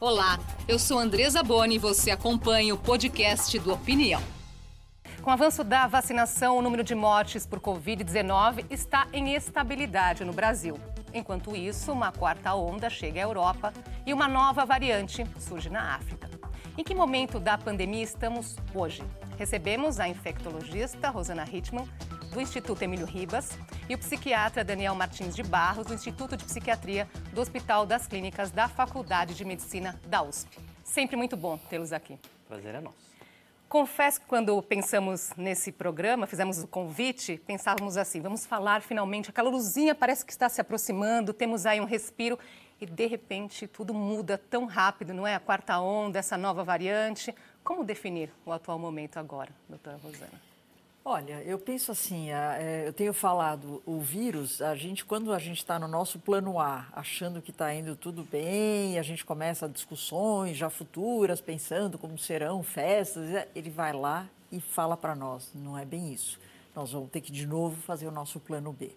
Olá, 0.00 0.38
eu 0.68 0.78
sou 0.78 0.96
Andresa 0.96 1.42
Boni 1.42 1.74
e 1.74 1.78
você 1.78 2.12
acompanha 2.12 2.72
o 2.72 2.78
podcast 2.78 3.58
do 3.58 3.72
Opinião. 3.72 4.22
Com 5.22 5.30
o 5.30 5.32
avanço 5.32 5.64
da 5.64 5.88
vacinação, 5.88 6.56
o 6.56 6.62
número 6.62 6.84
de 6.84 6.94
mortes 6.94 7.44
por 7.44 7.58
Covid-19 7.58 8.64
está 8.70 9.08
em 9.12 9.34
estabilidade 9.34 10.24
no 10.24 10.32
Brasil. 10.32 10.78
Enquanto 11.12 11.56
isso, 11.56 11.90
uma 11.90 12.12
quarta 12.12 12.54
onda 12.54 12.88
chega 12.88 13.18
à 13.18 13.24
Europa 13.24 13.74
e 14.06 14.14
uma 14.14 14.28
nova 14.28 14.64
variante 14.64 15.26
surge 15.36 15.68
na 15.68 15.96
África. 15.96 16.30
Em 16.76 16.84
que 16.84 16.94
momento 16.94 17.40
da 17.40 17.58
pandemia 17.58 18.04
estamos 18.04 18.54
hoje? 18.72 19.02
Recebemos 19.36 19.98
a 19.98 20.08
infectologista 20.08 21.10
Rosana 21.10 21.44
Hitman, 21.44 21.88
do 22.38 22.42
Instituto 22.42 22.80
Emílio 22.82 23.04
Ribas, 23.04 23.58
e 23.88 23.96
o 23.96 23.98
psiquiatra 23.98 24.62
Daniel 24.62 24.94
Martins 24.94 25.34
de 25.34 25.42
Barros, 25.42 25.88
do 25.88 25.92
Instituto 25.92 26.36
de 26.36 26.44
Psiquiatria 26.44 27.08
do 27.32 27.40
Hospital 27.40 27.84
das 27.84 28.06
Clínicas 28.06 28.52
da 28.52 28.68
Faculdade 28.68 29.34
de 29.34 29.44
Medicina 29.44 30.00
da 30.06 30.22
USP. 30.22 30.56
Sempre 30.84 31.16
muito 31.16 31.36
bom 31.36 31.58
tê-los 31.58 31.92
aqui. 31.92 32.16
Prazer 32.46 32.76
é 32.76 32.80
nosso. 32.80 32.96
Confesso 33.68 34.20
que 34.20 34.26
quando 34.28 34.62
pensamos 34.62 35.32
nesse 35.36 35.72
programa, 35.72 36.28
fizemos 36.28 36.62
o 36.62 36.68
convite, 36.68 37.42
pensávamos 37.44 37.96
assim: 37.96 38.20
vamos 38.20 38.46
falar 38.46 38.82
finalmente, 38.82 39.30
aquela 39.30 39.50
luzinha 39.50 39.92
parece 39.92 40.24
que 40.24 40.30
está 40.30 40.48
se 40.48 40.60
aproximando, 40.60 41.32
temos 41.32 41.66
aí 41.66 41.80
um 41.80 41.86
respiro 41.86 42.38
e 42.80 42.86
de 42.86 43.06
repente 43.06 43.66
tudo 43.66 43.92
muda 43.92 44.38
tão 44.38 44.64
rápido, 44.64 45.12
não 45.12 45.26
é? 45.26 45.34
A 45.34 45.40
quarta 45.40 45.80
onda, 45.80 46.20
essa 46.20 46.38
nova 46.38 46.62
variante. 46.62 47.34
Como 47.64 47.82
definir 47.82 48.32
o 48.46 48.52
atual 48.52 48.78
momento 48.78 49.16
agora, 49.16 49.50
doutora 49.68 49.96
Rosana? 49.96 50.57
Olha, 51.10 51.42
eu 51.46 51.58
penso 51.58 51.90
assim, 51.90 52.30
é, 52.30 52.84
eu 52.86 52.92
tenho 52.92 53.14
falado, 53.14 53.82
o 53.86 53.98
vírus, 53.98 54.60
a 54.60 54.74
gente, 54.74 55.06
quando 55.06 55.32
a 55.32 55.38
gente 55.38 55.56
está 55.56 55.78
no 55.78 55.88
nosso 55.88 56.18
plano 56.18 56.60
A, 56.60 56.86
achando 56.92 57.40
que 57.40 57.50
está 57.50 57.72
indo 57.72 57.96
tudo 57.96 58.24
bem, 58.30 58.98
a 58.98 59.02
gente 59.02 59.24
começa 59.24 59.66
discussões 59.66 60.54
já 60.54 60.68
futuras, 60.68 61.40
pensando 61.40 61.96
como 61.96 62.18
serão 62.18 62.62
festas, 62.62 63.30
é, 63.30 63.48
ele 63.54 63.70
vai 63.70 63.94
lá 63.94 64.28
e 64.52 64.60
fala 64.60 64.98
para 64.98 65.14
nós, 65.14 65.50
não 65.54 65.78
é 65.78 65.84
bem 65.86 66.12
isso. 66.12 66.38
Nós 66.76 66.92
vamos 66.92 67.08
ter 67.08 67.22
que, 67.22 67.32
de 67.32 67.46
novo, 67.46 67.80
fazer 67.80 68.06
o 68.06 68.12
nosso 68.12 68.38
plano 68.38 68.70
B. 68.70 68.90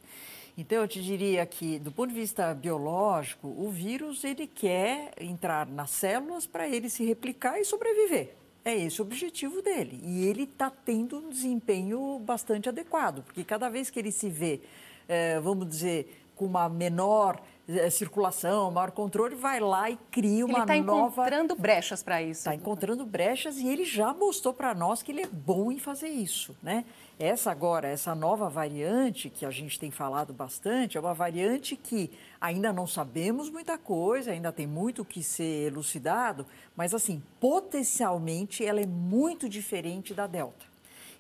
Então, 0.58 0.80
eu 0.80 0.90
te 0.90 1.02
diria 1.02 1.46
que, 1.46 1.80
do 1.80 1.94
ponto 1.94 2.10
de 2.10 2.20
vista 2.20 2.54
biológico, 2.54 3.48
o 3.48 3.72
vírus, 3.72 4.26
ele 4.26 4.48
quer 4.48 5.14
entrar 5.18 5.66
nas 5.66 5.92
células 5.92 6.46
para 6.46 6.68
ele 6.68 6.90
se 6.90 7.06
replicar 7.06 7.58
e 7.58 7.64
sobreviver. 7.64 8.41
É 8.64 8.76
esse 8.76 9.02
o 9.02 9.06
objetivo 9.06 9.62
dele. 9.62 10.00
E 10.04 10.26
ele 10.26 10.44
está 10.44 10.70
tendo 10.70 11.18
um 11.18 11.30
desempenho 11.30 12.20
bastante 12.20 12.70
adequado, 12.70 13.24
porque 13.24 13.44
cada 13.44 13.70
vez 13.70 13.90
que 13.90 14.00
ele 14.00 14.12
se 14.12 14.30
vê, 14.30 14.62
é, 15.08 15.40
vamos 15.40 15.68
dizer, 15.68 16.24
com 16.36 16.46
uma 16.46 16.70
menor 16.70 17.42
é, 17.68 17.90
circulação, 17.90 18.72
maior 18.72 18.92
controle, 18.92 19.36
vai 19.36 19.60
lá 19.60 19.90
e 19.90 19.98
cria 20.12 20.46
uma 20.46 20.60
ele 20.60 20.66
tá 20.66 20.76
nova. 20.78 21.08
Está 21.08 21.24
encontrando 21.38 21.56
brechas 21.56 22.04
para 22.04 22.22
isso. 22.22 22.40
Está 22.42 22.56
encontrando 22.56 23.06
brechas 23.06 23.58
e 23.58 23.68
ele 23.68 23.86
já 23.86 24.14
mostrou 24.14 24.54
para 24.54 24.74
nós 24.74 25.02
que 25.02 25.12
ele 25.12 25.22
é 25.22 25.28
bom 25.28 25.72
em 25.72 25.80
fazer 25.80 26.10
isso, 26.10 26.56
né? 26.62 26.86
Essa 27.20 27.52
agora, 27.52 27.88
essa 27.88 28.16
nova 28.16 28.50
variante 28.50 29.30
que 29.30 29.46
a 29.46 29.52
gente 29.52 29.80
tem 29.80 29.92
falado 29.92 30.34
bastante, 30.34 30.98
é 30.98 31.00
uma 31.00 31.14
variante 31.14 31.76
que 31.76 32.10
ainda 32.40 32.74
não 32.74 32.88
sabemos 32.88 33.50
muita 33.50 33.78
coisa, 33.78 34.32
ainda 34.32 34.52
tem 34.52 34.66
muito 34.66 35.06
que 35.06 35.22
ser 35.22 35.68
elucidado, 35.68 36.46
mas 36.76 36.94
assim, 36.94 37.22
potencialmente 37.40 38.66
ela 38.66 38.82
é 38.82 38.88
muito 38.88 39.48
diferente 39.48 40.14
da 40.14 40.26
Delta. 40.26 40.66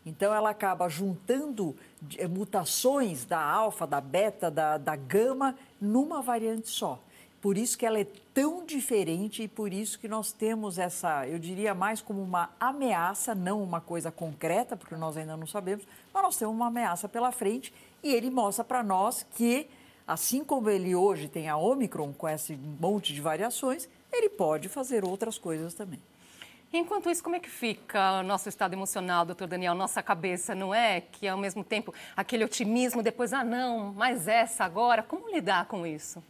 Então 0.05 0.33
ela 0.33 0.49
acaba 0.49 0.89
juntando 0.89 1.75
eh, 2.17 2.27
mutações 2.27 3.23
da 3.23 3.39
alfa, 3.39 3.85
da 3.85 4.01
beta, 4.01 4.49
da, 4.49 4.77
da 4.77 4.95
gama 4.95 5.55
numa 5.79 6.21
variante 6.21 6.69
só. 6.69 6.99
Por 7.41 7.57
isso 7.57 7.75
que 7.75 7.87
ela 7.87 7.99
é 7.99 8.05
tão 8.35 8.63
diferente 8.63 9.41
e 9.41 9.47
por 9.47 9.73
isso 9.73 9.97
que 9.97 10.07
nós 10.07 10.31
temos 10.31 10.77
essa, 10.77 11.27
eu 11.27 11.39
diria 11.39 11.73
mais 11.73 11.99
como 11.99 12.21
uma 12.21 12.51
ameaça, 12.59 13.33
não 13.33 13.63
uma 13.63 13.81
coisa 13.81 14.11
concreta, 14.11 14.77
porque 14.77 14.95
nós 14.95 15.17
ainda 15.17 15.35
não 15.35 15.47
sabemos, 15.47 15.83
mas 16.13 16.21
nós 16.21 16.37
temos 16.37 16.53
uma 16.53 16.67
ameaça 16.67 17.09
pela 17.09 17.31
frente 17.31 17.73
e 18.03 18.13
ele 18.13 18.29
mostra 18.29 18.63
para 18.63 18.83
nós 18.83 19.25
que, 19.35 19.67
assim 20.07 20.43
como 20.43 20.69
ele 20.69 20.93
hoje 20.95 21.27
tem 21.27 21.49
a 21.49 21.57
Omicron 21.57 22.13
com 22.13 22.29
esse 22.29 22.55
monte 22.55 23.11
de 23.11 23.19
variações, 23.19 23.89
ele 24.13 24.29
pode 24.29 24.69
fazer 24.69 25.03
outras 25.03 25.39
coisas 25.39 25.73
também. 25.73 25.99
Enquanto 26.71 27.09
isso, 27.09 27.23
como 27.23 27.35
é 27.35 27.39
que 27.39 27.49
fica 27.49 28.19
o 28.19 28.23
nosso 28.23 28.47
estado 28.47 28.73
emocional, 28.73 29.25
doutor 29.25 29.47
Daniel, 29.47 29.73
nossa 29.73 30.01
cabeça, 30.03 30.53
não 30.53 30.73
é? 30.73 31.01
Que 31.01 31.27
ao 31.27 31.37
mesmo 31.37 31.63
tempo 31.63 31.93
aquele 32.15 32.45
otimismo, 32.45 33.01
depois, 33.01 33.33
ah, 33.33 33.43
não, 33.43 33.91
mas 33.93 34.27
essa 34.27 34.63
agora, 34.63 35.01
como 35.01 35.29
lidar 35.29 35.65
com 35.65 35.87
isso? 35.87 36.23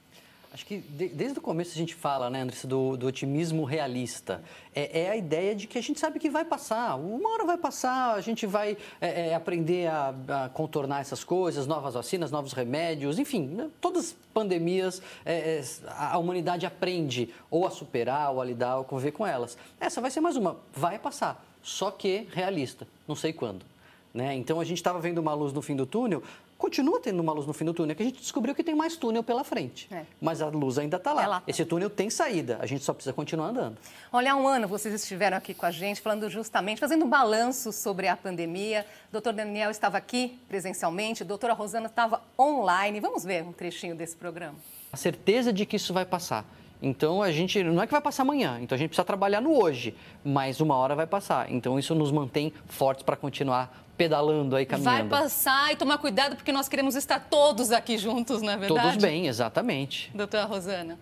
Acho 0.53 0.65
que 0.65 0.79
de, 0.79 1.07
desde 1.07 1.39
o 1.39 1.41
começo 1.41 1.71
a 1.71 1.77
gente 1.77 1.95
fala, 1.95 2.29
né, 2.29 2.41
Andressa, 2.41 2.67
do, 2.67 2.97
do 2.97 3.07
otimismo 3.07 3.63
realista. 3.63 4.43
É, 4.75 5.03
é, 5.03 5.09
a 5.09 5.15
ideia 5.15 5.55
de 5.55 5.65
que 5.65 5.77
a 5.77 5.81
gente 5.81 5.97
sabe 5.97 6.19
que 6.19 6.29
vai 6.29 6.43
passar, 6.43 6.95
uma 6.95 7.31
hora 7.31 7.45
vai 7.45 7.57
passar, 7.57 8.15
a 8.15 8.19
gente 8.19 8.45
vai 8.45 8.77
é, 8.99 9.29
é, 9.29 9.35
aprender 9.35 9.87
a, 9.87 10.13
a, 10.27 10.49
contornar 10.49 10.99
essas 10.99 11.23
coisas, 11.23 11.65
novas 11.67 11.93
vacinas, 11.93 12.31
novos 12.31 12.51
remédios, 12.51 13.17
enfim, 13.17 13.45
né, 13.47 13.69
todas 13.79 14.07
as 14.07 14.15
pandemias, 14.33 15.01
é, 15.25 15.59
é, 15.59 15.63
a 15.87 16.17
humanidade 16.17 16.65
aprende 16.65 17.33
ou 17.49 17.65
a 17.65 17.71
superar, 17.71 18.33
ou 18.33 18.41
a 18.41 18.45
lidar, 18.45 18.75
ou 18.75 18.81
a 18.81 18.85
conviver 18.85 19.11
com 19.11 19.25
elas. 19.25 19.57
Essa 19.79 20.01
vai 20.01 20.11
ser 20.11 20.19
mais 20.19 20.35
uma, 20.35 20.57
vai 20.73 20.99
passar, 20.99 21.41
só 21.63 21.91
que 21.91 22.27
realista, 22.33 22.85
não 23.07 23.15
sei 23.15 23.31
quando. 23.31 23.65
Né? 24.13 24.35
Então 24.35 24.59
a 24.59 24.65
gente 24.65 24.77
estava 24.77 24.99
vendo 24.99 25.19
uma 25.19 25.33
luz 25.33 25.53
no 25.53 25.61
fim 25.61 25.77
do 25.77 25.85
túnel, 25.85 26.21
continua 26.61 26.99
tendo 27.01 27.19
uma 27.19 27.33
luz 27.33 27.47
no 27.47 27.53
fim 27.53 27.65
do 27.65 27.73
túnel, 27.73 27.95
que 27.95 28.03
a 28.03 28.05
gente 28.05 28.19
descobriu 28.19 28.53
que 28.53 28.63
tem 28.63 28.75
mais 28.75 28.95
túnel 28.95 29.23
pela 29.23 29.43
frente. 29.43 29.89
É. 29.91 30.03
Mas 30.21 30.43
a 30.43 30.47
luz 30.47 30.77
ainda 30.77 30.97
está 30.97 31.11
lá. 31.11 31.23
É 31.23 31.27
lá. 31.27 31.43
Esse 31.47 31.65
túnel 31.65 31.89
tem 31.89 32.09
saída, 32.09 32.59
a 32.61 32.67
gente 32.67 32.83
só 32.83 32.93
precisa 32.93 33.11
continuar 33.11 33.47
andando. 33.47 33.77
Olha, 34.13 34.33
há 34.33 34.35
um 34.35 34.47
ano 34.47 34.67
vocês 34.67 34.93
estiveram 34.93 35.35
aqui 35.35 35.55
com 35.55 35.65
a 35.65 35.71
gente, 35.71 35.99
falando 35.99 36.29
justamente, 36.29 36.79
fazendo 36.79 37.03
um 37.03 37.09
balanço 37.09 37.71
sobre 37.71 38.07
a 38.07 38.15
pandemia. 38.15 38.85
O 39.09 39.13
doutor 39.13 39.33
Daniel 39.33 39.71
estava 39.71 39.97
aqui 39.97 40.39
presencialmente, 40.47 41.23
a 41.23 41.25
doutora 41.25 41.53
Rosana 41.53 41.87
estava 41.87 42.21
online. 42.39 42.99
Vamos 42.99 43.23
ver 43.23 43.43
um 43.43 43.51
trechinho 43.51 43.95
desse 43.95 44.15
programa. 44.15 44.55
A 44.93 44.97
certeza 44.97 45.51
de 45.51 45.65
que 45.65 45.77
isso 45.77 45.91
vai 45.91 46.05
passar. 46.05 46.45
Então 46.79 47.21
a 47.21 47.31
gente 47.31 47.63
não 47.63 47.81
é 47.81 47.85
que 47.85 47.91
vai 47.91 48.01
passar 48.01 48.23
amanhã, 48.23 48.59
então 48.59 48.75
a 48.75 48.79
gente 48.79 48.89
precisa 48.89 49.05
trabalhar 49.05 49.39
no 49.39 49.55
hoje, 49.55 49.95
mas 50.23 50.59
uma 50.59 50.75
hora 50.75 50.95
vai 50.95 51.05
passar. 51.05 51.51
Então 51.51 51.77
isso 51.77 51.93
nos 51.93 52.11
mantém 52.11 52.51
fortes 52.65 53.03
para 53.03 53.15
continuar 53.15 53.85
pedalando 54.01 54.55
aí, 54.55 54.65
caminhando. 54.65 55.09
Vai 55.09 55.21
passar 55.21 55.71
e 55.71 55.75
tomar 55.75 55.99
cuidado 55.99 56.35
porque 56.35 56.51
nós 56.51 56.67
queremos 56.67 56.95
estar 56.95 57.19
todos 57.19 57.71
aqui 57.71 57.99
juntos, 57.99 58.41
na 58.41 58.53
é 58.53 58.57
verdade. 58.57 58.87
Todos 58.87 58.97
bem, 58.97 59.27
exatamente. 59.27 60.09
Doutora 60.15 60.45
Rosana. 60.45 60.97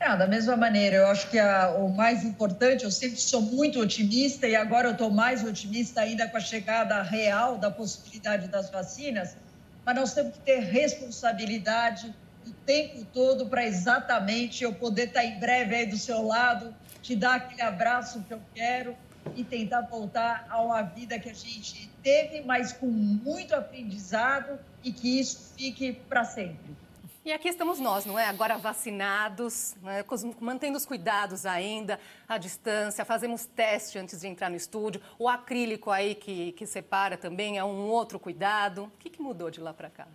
É, 0.00 0.16
da 0.16 0.26
mesma 0.26 0.56
maneira, 0.56 0.96
eu 0.96 1.06
acho 1.06 1.30
que 1.30 1.38
a, 1.38 1.76
o 1.78 1.88
mais 1.94 2.24
importante, 2.24 2.82
eu 2.82 2.90
sempre 2.90 3.20
sou 3.20 3.40
muito 3.40 3.78
otimista 3.78 4.48
e 4.48 4.56
agora 4.56 4.88
eu 4.88 4.92
estou 4.92 5.10
mais 5.10 5.44
otimista 5.44 6.00
ainda 6.00 6.26
com 6.26 6.38
a 6.38 6.40
chegada 6.40 7.00
real 7.02 7.56
da 7.56 7.70
possibilidade 7.70 8.48
das 8.48 8.68
vacinas, 8.68 9.36
mas 9.84 9.94
nós 9.94 10.12
temos 10.12 10.32
que 10.32 10.40
ter 10.40 10.58
responsabilidade 10.58 12.12
o 12.44 12.50
tempo 12.66 13.04
todo 13.12 13.46
para 13.46 13.64
exatamente 13.64 14.64
eu 14.64 14.72
poder 14.72 15.08
estar 15.08 15.24
em 15.24 15.38
breve 15.38 15.76
aí 15.76 15.86
do 15.86 15.98
seu 15.98 16.26
lado, 16.26 16.74
te 17.00 17.14
dar 17.14 17.34
aquele 17.36 17.62
abraço 17.62 18.24
que 18.26 18.34
eu 18.34 18.40
quero 18.54 18.96
e 19.36 19.44
tentar 19.44 19.82
voltar 19.82 20.46
a 20.48 20.60
uma 20.62 20.82
vida 20.82 21.18
que 21.18 21.28
a 21.28 21.34
gente 21.34 21.88
teve, 22.02 22.42
mas 22.42 22.72
com 22.72 22.86
muito 22.86 23.54
aprendizado 23.54 24.58
e 24.82 24.92
que 24.92 25.20
isso 25.20 25.54
fique 25.56 25.92
para 25.92 26.24
sempre. 26.24 26.76
E 27.22 27.32
aqui 27.32 27.48
estamos 27.48 27.78
nós, 27.78 28.06
não 28.06 28.18
é? 28.18 28.24
Agora 28.24 28.56
vacinados, 28.56 29.76
né? 29.82 30.02
mantendo 30.40 30.78
os 30.78 30.86
cuidados 30.86 31.44
ainda, 31.44 32.00
à 32.26 32.38
distância, 32.38 33.04
fazemos 33.04 33.44
teste 33.44 33.98
antes 33.98 34.20
de 34.20 34.26
entrar 34.26 34.48
no 34.48 34.56
estúdio. 34.56 35.02
O 35.18 35.28
acrílico 35.28 35.90
aí 35.90 36.14
que, 36.14 36.52
que 36.52 36.66
separa 36.66 37.18
também 37.18 37.58
é 37.58 37.64
um 37.64 37.88
outro 37.88 38.18
cuidado. 38.18 38.84
O 38.84 38.98
que, 38.98 39.10
que 39.10 39.20
mudou 39.20 39.50
de 39.50 39.60
lá 39.60 39.74
para 39.74 39.90
cá? 39.90 40.08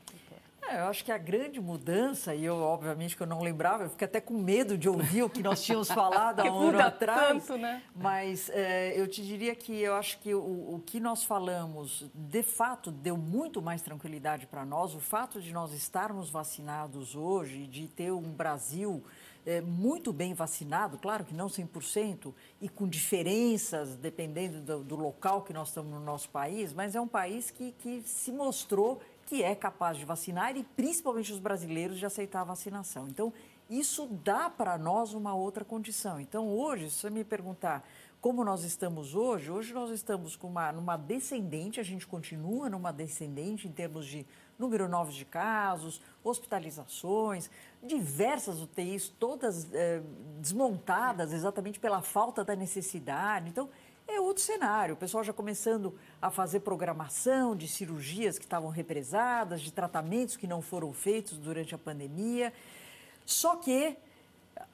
É, 0.67 0.81
eu 0.81 0.85
acho 0.85 1.05
que 1.05 1.11
a 1.11 1.17
grande 1.17 1.59
mudança, 1.61 2.33
e 2.33 2.43
eu, 2.43 2.55
obviamente, 2.55 3.15
que 3.15 3.21
eu 3.21 3.27
não 3.27 3.41
lembrava, 3.41 3.83
eu 3.83 3.89
fiquei 3.89 4.05
até 4.05 4.19
com 4.19 4.33
medo 4.33 4.77
de 4.77 4.89
ouvir 4.89 5.23
o 5.23 5.29
que 5.29 5.43
nós 5.43 5.63
tínhamos 5.63 5.89
falado 5.93 6.39
há 6.39 6.51
um 6.51 6.69
ano 6.69 6.79
atrás. 6.79 7.45
Tanto, 7.45 7.57
né? 7.57 7.83
Mas 7.95 8.49
é, 8.49 8.99
eu 8.99 9.07
te 9.07 9.23
diria 9.23 9.55
que 9.55 9.79
eu 9.79 9.93
acho 9.95 10.19
que 10.19 10.33
o, 10.33 10.39
o 10.75 10.81
que 10.85 10.99
nós 10.99 11.23
falamos, 11.23 12.09
de 12.13 12.41
fato, 12.41 12.91
deu 12.91 13.15
muito 13.15 13.61
mais 13.61 13.81
tranquilidade 13.81 14.47
para 14.47 14.65
nós. 14.65 14.95
O 14.95 14.99
fato 14.99 15.39
de 15.39 15.53
nós 15.53 15.71
estarmos 15.71 16.29
vacinados 16.29 17.15
hoje, 17.15 17.67
de 17.67 17.87
ter 17.87 18.11
um 18.11 18.31
Brasil 18.31 19.03
é, 19.45 19.61
muito 19.61 20.11
bem 20.11 20.33
vacinado, 20.33 20.97
claro 20.97 21.23
que 21.23 21.33
não 21.33 21.47
100%, 21.47 22.33
e 22.59 22.67
com 22.67 22.87
diferenças 22.87 23.95
dependendo 23.95 24.59
do, 24.61 24.83
do, 24.83 24.95
local 24.95 25.43
que 25.43 25.53
nós 25.53 25.67
estamos 25.67 25.91
no 25.91 25.99
nosso 25.99 26.29
país, 26.29 26.73
mas 26.73 26.95
é 26.95 27.01
um 27.01 27.07
país 27.07 27.51
que, 27.51 27.71
que 27.73 28.01
se 28.01 28.31
mostrou 28.31 29.01
que 29.25 29.43
é 29.43 29.55
capaz 29.55 29.97
de 29.97 30.05
vacinar 30.05 30.55
e 30.55 30.63
principalmente 30.63 31.33
os 31.33 31.39
brasileiros 31.39 31.97
de 31.97 32.05
aceitar 32.05 32.41
a 32.41 32.45
vacinação. 32.45 33.07
Então, 33.07 33.33
isso 33.69 34.07
dá 34.23 34.49
para 34.49 34.77
nós 34.77 35.13
uma 35.13 35.33
outra 35.33 35.65
condição. 35.65 36.19
Então, 36.19 36.47
hoje, 36.49 36.89
se 36.91 36.97
você 36.97 37.09
me 37.09 37.23
perguntar 37.23 37.83
como 38.21 38.43
nós 38.43 38.63
estamos 38.63 39.13
hoje, 39.13 39.51
hoje 39.51 39.73
nós 39.73 39.91
estamos 39.91 40.35
com 40.35 40.47
uma, 40.47 40.71
numa 40.71 40.97
descendente, 40.97 41.79
a 41.79 41.83
gente 41.83 42.07
continua 42.07 42.69
numa 42.69 42.91
descendente 42.91 43.67
em 43.67 43.71
termos 43.71 44.07
de 44.07 44.25
número 44.57 44.87
novo 44.89 45.11
de 45.11 45.25
casos, 45.25 46.01
hospitalizações, 46.23 47.51
diversas 47.83 48.59
UTIs, 48.61 49.09
todas 49.19 49.71
é, 49.73 50.01
desmontadas 50.39 51.33
exatamente 51.33 51.79
pela 51.79 52.01
falta 52.01 52.43
da 52.43 52.55
necessidade. 52.55 53.49
Então, 53.49 53.69
outro 54.35 54.43
cenário. 54.43 54.95
O 54.95 54.97
pessoal 54.97 55.23
já 55.23 55.31
começando 55.31 55.97
a 56.21 56.29
fazer 56.29 56.59
programação 56.59 57.55
de 57.55 57.69
cirurgias 57.69 58.37
que 58.37 58.43
estavam 58.43 58.69
represadas, 58.69 59.61
de 59.61 59.71
tratamentos 59.71 60.35
que 60.35 60.45
não 60.45 60.61
foram 60.61 60.91
feitos 60.91 61.37
durante 61.37 61.73
a 61.73 61.77
pandemia. 61.77 62.51
Só 63.25 63.55
que 63.55 63.95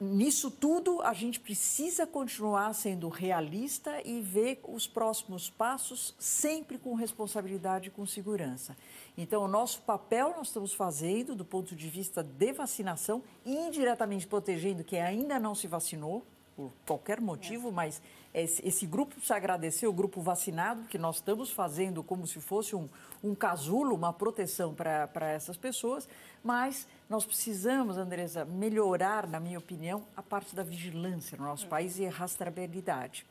nisso 0.00 0.50
tudo 0.50 1.00
a 1.02 1.12
gente 1.12 1.38
precisa 1.38 2.04
continuar 2.06 2.74
sendo 2.74 3.08
realista 3.08 4.00
e 4.04 4.20
ver 4.20 4.60
os 4.64 4.88
próximos 4.88 5.48
passos 5.48 6.12
sempre 6.18 6.76
com 6.76 6.94
responsabilidade 6.94 7.86
e 7.86 7.90
com 7.92 8.04
segurança. 8.04 8.76
Então, 9.16 9.44
o 9.44 9.48
nosso 9.48 9.82
papel 9.82 10.34
nós 10.36 10.48
estamos 10.48 10.72
fazendo 10.72 11.36
do 11.36 11.44
ponto 11.44 11.76
de 11.76 11.88
vista 11.88 12.20
de 12.20 12.52
vacinação, 12.52 13.22
indiretamente 13.46 14.26
protegendo 14.26 14.82
quem 14.82 15.00
ainda 15.00 15.38
não 15.38 15.54
se 15.54 15.68
vacinou, 15.68 16.26
por 16.62 16.72
qualquer 16.86 17.20
motivo, 17.20 17.68
é. 17.68 17.72
mas 17.72 18.02
esse, 18.34 18.66
esse, 18.66 18.86
grupo 18.86 19.14
precisa 19.14 19.36
agradecer 19.36 19.86
o 19.86 19.92
grupo 19.92 20.20
vacinado, 20.22 20.84
que 20.84 20.98
nós 20.98 21.16
estamos 21.16 21.50
fazendo 21.50 22.02
como 22.02 22.26
se 22.26 22.40
fosse 22.40 22.74
um, 22.74 22.88
um 23.22 23.34
casulo, 23.34 23.94
uma 23.94 24.12
proteção 24.12 24.74
para 24.74 25.30
essas 25.30 25.56
pessoas, 25.56 26.08
mas 26.42 26.86
nós 27.08 27.24
precisamos, 27.24 27.98
Andresa, 27.98 28.44
melhorar, 28.44 29.26
na 29.26 29.38
minha 29.38 29.58
opinião, 29.58 30.04
a 30.16 30.22
parte 30.22 30.54
da 30.54 30.62
vigilância 30.62 31.36
no 31.36 31.44
nosso 31.44 31.66
país 31.66 31.98
e 31.98 32.06
a 32.06 32.10
rastreabilidade. 32.10 33.26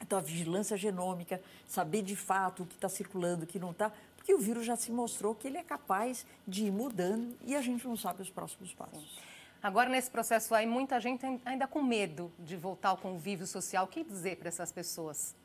Então, 0.00 0.18
a 0.18 0.22
vigilância 0.22 0.76
genômica, 0.76 1.40
saber 1.66 2.02
de 2.02 2.16
fato 2.16 2.62
o 2.64 2.66
que 2.66 2.74
está 2.74 2.88
circulando, 2.88 3.44
o 3.44 3.46
que 3.46 3.58
não 3.58 3.70
está, 3.70 3.92
porque 4.16 4.34
o 4.34 4.38
vírus 4.38 4.64
já 4.64 4.76
se 4.76 4.90
mostrou 4.90 5.34
que 5.34 5.46
ele 5.46 5.58
é 5.58 5.62
capaz 5.62 6.24
de 6.46 6.64
ir 6.64 6.72
mudando 6.72 7.36
e 7.44 7.54
a 7.54 7.60
gente 7.60 7.86
não 7.86 7.96
sabe 7.96 8.22
os 8.22 8.30
próximos 8.30 8.72
passos. 8.72 9.14
Sim. 9.14 9.31
Agora, 9.62 9.88
nesse 9.88 10.10
processo 10.10 10.52
aí, 10.56 10.66
muita 10.66 10.98
gente 10.98 11.24
ainda 11.44 11.68
com 11.68 11.80
medo 11.80 12.32
de 12.36 12.56
voltar 12.56 12.88
ao 12.88 12.96
convívio 12.96 13.46
social. 13.46 13.84
O 13.84 13.86
que 13.86 14.02
dizer 14.02 14.36
para 14.36 14.48
essas 14.48 14.72
pessoas? 14.72 15.36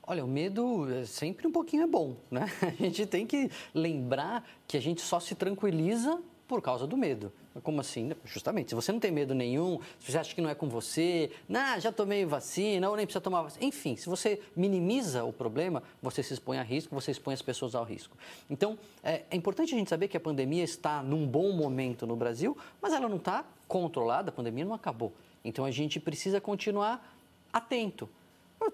Olha, 0.00 0.24
o 0.24 0.28
medo 0.28 0.88
é 0.92 1.04
sempre 1.04 1.44
um 1.46 1.50
pouquinho 1.50 1.82
é 1.82 1.86
bom, 1.86 2.16
né? 2.30 2.46
A 2.62 2.70
gente 2.70 3.04
tem 3.04 3.26
que 3.26 3.50
lembrar 3.74 4.48
que 4.66 4.76
a 4.76 4.80
gente 4.80 5.00
só 5.00 5.18
se 5.18 5.34
tranquiliza 5.34 6.22
por 6.46 6.62
causa 6.62 6.86
do 6.86 6.96
medo. 6.96 7.32
Como 7.62 7.80
assim? 7.80 8.12
Justamente, 8.24 8.70
se 8.70 8.74
você 8.74 8.92
não 8.92 9.00
tem 9.00 9.10
medo 9.10 9.34
nenhum, 9.34 9.80
se 9.98 10.12
você 10.12 10.18
acha 10.18 10.34
que 10.34 10.40
não 10.40 10.50
é 10.50 10.54
com 10.54 10.68
você, 10.68 11.30
nah, 11.48 11.78
já 11.78 11.90
tomei 11.92 12.24
vacina, 12.24 12.88
ou 12.88 12.96
nem 12.96 13.06
precisa 13.06 13.20
tomar 13.20 13.42
vacina. 13.42 13.64
Enfim, 13.64 13.96
se 13.96 14.08
você 14.08 14.40
minimiza 14.56 15.24
o 15.24 15.32
problema, 15.32 15.82
você 16.02 16.22
se 16.22 16.34
expõe 16.34 16.58
a 16.58 16.62
risco, 16.62 16.94
você 16.94 17.10
expõe 17.10 17.34
as 17.34 17.42
pessoas 17.42 17.74
ao 17.74 17.84
risco. 17.84 18.16
Então, 18.50 18.78
é, 19.02 19.22
é 19.30 19.36
importante 19.36 19.74
a 19.74 19.78
gente 19.78 19.88
saber 19.88 20.08
que 20.08 20.16
a 20.16 20.20
pandemia 20.20 20.64
está 20.64 21.02
num 21.02 21.26
bom 21.26 21.52
momento 21.52 22.06
no 22.06 22.16
Brasil, 22.16 22.56
mas 22.80 22.92
ela 22.92 23.08
não 23.08 23.16
está 23.16 23.44
controlada, 23.66 24.30
a 24.30 24.32
pandemia 24.32 24.64
não 24.64 24.74
acabou. 24.74 25.12
Então, 25.44 25.64
a 25.64 25.70
gente 25.70 26.00
precisa 26.00 26.40
continuar 26.40 27.16
atento 27.52 28.08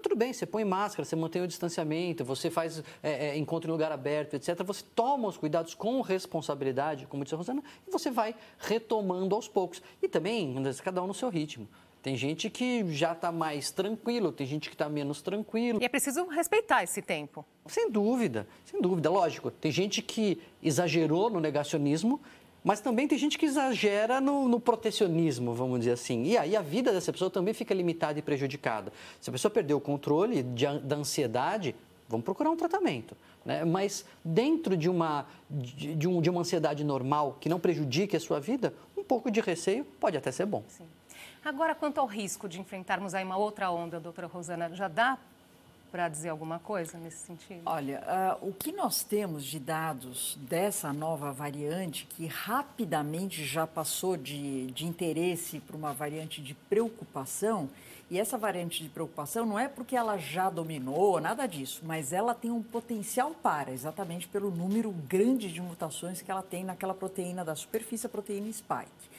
tudo 0.01 0.15
bem, 0.15 0.33
você 0.33 0.45
põe 0.45 0.65
máscara, 0.65 1.05
você 1.05 1.15
mantém 1.15 1.41
o 1.41 1.47
distanciamento, 1.47 2.25
você 2.25 2.49
faz 2.49 2.83
é, 3.03 3.27
é, 3.27 3.37
encontro 3.37 3.69
em 3.69 3.71
lugar 3.71 3.91
aberto, 3.91 4.33
etc. 4.33 4.63
Você 4.63 4.83
toma 4.95 5.27
os 5.27 5.37
cuidados 5.37 5.73
com 5.73 6.01
responsabilidade, 6.01 7.05
como 7.07 7.23
disse 7.23 7.35
a 7.35 7.37
Rosana, 7.37 7.63
e 7.87 7.91
você 7.91 8.09
vai 8.09 8.35
retomando 8.59 9.35
aos 9.35 9.47
poucos. 9.47 9.81
E 10.01 10.07
também, 10.07 10.55
cada 10.83 11.01
um 11.03 11.07
no 11.07 11.13
seu 11.13 11.29
ritmo. 11.29 11.67
Tem 12.05 12.15
gente 12.15 12.51
que 12.51 12.85
já 12.93 13.13
está 13.13 13.31
mais 13.31 13.71
tranquilo, 13.71 14.31
tem 14.31 14.45
gente 14.45 14.69
que 14.69 14.75
está 14.75 14.87
menos 14.87 15.23
tranquilo. 15.23 15.79
E 15.81 15.85
é 15.85 15.89
preciso 15.89 16.27
respeitar 16.27 16.83
esse 16.83 17.01
tempo. 17.01 17.43
Sem 17.65 17.89
dúvida, 17.89 18.47
sem 18.63 18.79
dúvida, 18.79 19.09
lógico. 19.09 19.49
Tem 19.49 19.71
gente 19.71 20.03
que 20.03 20.39
exagerou 20.61 21.31
no 21.31 21.39
negacionismo 21.39 22.21
mas 22.65 22.81
também 22.81 23.07
tem 23.07 23.15
gente 23.15 23.37
que 23.37 23.45
exagera 23.45 24.19
no, 24.19 24.49
no, 24.49 24.59
protecionismo, 24.59 25.53
vamos 25.53 25.81
dizer 25.81 25.91
assim. 25.91 26.23
E 26.23 26.35
aí 26.35 26.55
a 26.55 26.63
vida 26.63 26.91
dessa 26.91 27.13
pessoa 27.13 27.29
também 27.29 27.53
fica 27.53 27.75
limitada 27.75 28.17
e 28.17 28.23
prejudicada. 28.23 28.91
Se 29.21 29.29
a 29.29 29.31
pessoa 29.31 29.51
perdeu 29.51 29.77
o 29.77 29.79
controle 29.79 30.41
de, 30.41 30.65
da 30.79 30.95
ansiedade, 30.95 31.75
vamos 32.09 32.25
procurar 32.25 32.49
um 32.49 32.55
tratamento. 32.55 33.15
Né? 33.45 33.63
Mas 33.63 34.03
dentro 34.23 34.75
de 34.75 34.89
uma, 34.89 35.27
de, 35.47 35.93
de, 35.93 36.07
um, 36.07 36.19
de 36.19 36.27
uma 36.27 36.41
ansiedade 36.41 36.83
normal, 36.83 37.37
que 37.39 37.47
não 37.47 37.59
prejudique 37.59 38.17
a 38.17 38.19
sua 38.19 38.39
vida, 38.39 38.73
um 38.97 39.03
pouco 39.03 39.29
de 39.29 39.41
receio 39.41 39.85
pode 39.99 40.17
até 40.17 40.31
ser 40.31 40.47
bom. 40.47 40.63
Sim. 40.67 40.85
Agora, 41.45 41.75
quanto 41.75 41.99
ao 41.99 42.07
risco 42.07 42.49
de 42.49 42.59
enfrentarmos 42.59 43.13
aí 43.13 43.23
uma 43.23 43.37
outra 43.37 43.69
onda, 43.69 43.99
doutora 43.99 44.25
Rosana, 44.25 44.73
já 44.73 44.87
dá 44.87 45.19
para 45.95 46.09
dizer 46.09 46.27
alguma 46.27 46.59
coisa 46.59 46.97
nesse 46.97 47.25
sentido? 47.25 47.61
Olha, 47.65 48.03
uh, 48.41 48.49
o 48.49 48.51
que 48.51 48.73
nós 48.73 49.01
temos 49.01 49.45
de 49.45 49.57
dados 49.57 50.37
dessa 50.41 50.91
nova 50.91 51.31
variante, 51.31 52.05
que 52.05 52.27
rapidamente 52.27 53.45
já 53.45 53.65
passou 53.65 54.17
de, 54.17 54.67
de 54.71 54.85
interesse 54.85 55.61
para 55.61 55.77
uma 55.77 55.93
variante 55.93 56.41
de 56.41 56.53
preocupação, 56.53 57.69
e 58.11 58.19
essa 58.19 58.37
variante 58.37 58.83
de 58.83 58.89
preocupação 58.89 59.45
não 59.45 59.57
é 59.57 59.69
porque 59.69 59.95
ela 59.95 60.17
já 60.17 60.49
dominou, 60.49 61.21
nada 61.21 61.47
disso, 61.47 61.81
mas 61.85 62.11
ela 62.11 62.35
tem 62.35 62.51
um 62.51 62.61
potencial 62.61 63.31
para, 63.31 63.71
exatamente 63.71 64.27
pelo 64.27 64.51
número 64.51 64.91
grande 64.91 65.49
de 65.49 65.61
mutações 65.61 66.21
que 66.21 66.29
ela 66.29 66.43
tem 66.43 66.65
naquela 66.65 66.93
proteína 66.93 67.45
da 67.45 67.55
superfície, 67.55 68.05
a 68.05 68.09
proteína 68.09 68.51
spike. 68.51 69.14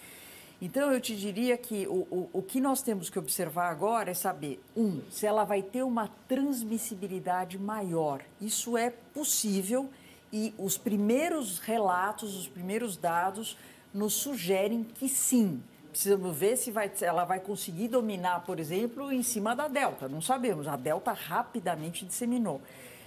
Então, 0.60 0.90
eu 0.90 1.00
te 1.00 1.14
diria 1.14 1.56
que 1.58 1.86
o, 1.86 2.06
o, 2.10 2.30
o, 2.32 2.42
que 2.42 2.60
nós 2.60 2.80
temos 2.80 3.10
que 3.10 3.18
observar 3.18 3.70
agora 3.70 4.10
é 4.10 4.14
saber, 4.14 4.58
um, 4.74 5.02
se 5.10 5.26
ela 5.26 5.44
vai 5.44 5.62
ter 5.62 5.82
uma 5.82 6.08
transmissibilidade 6.26 7.58
maior. 7.58 8.22
Isso 8.40 8.76
é 8.76 8.90
possível 8.90 9.90
e 10.32 10.54
os 10.58 10.76
primeiros 10.76 11.58
relatos, 11.58 12.36
os 12.36 12.48
primeiros 12.48 12.96
dados 12.96 13.56
nos 13.92 14.14
sugerem 14.14 14.82
que 14.82 15.08
sim. 15.08 15.62
Precisamos 15.90 16.36
ver 16.36 16.56
se 16.56 16.70
vai, 16.70 16.90
ela 17.00 17.24
vai 17.24 17.40
conseguir 17.40 17.88
dominar, 17.88 18.44
por 18.44 18.58
exemplo, 18.58 19.10
em 19.10 19.22
cima 19.22 19.54
da 19.54 19.68
Delta. 19.68 20.08
Não 20.08 20.20
sabemos. 20.20 20.68
A 20.68 20.76
Delta 20.76 21.12
rapidamente 21.12 22.04
disseminou. 22.04 22.60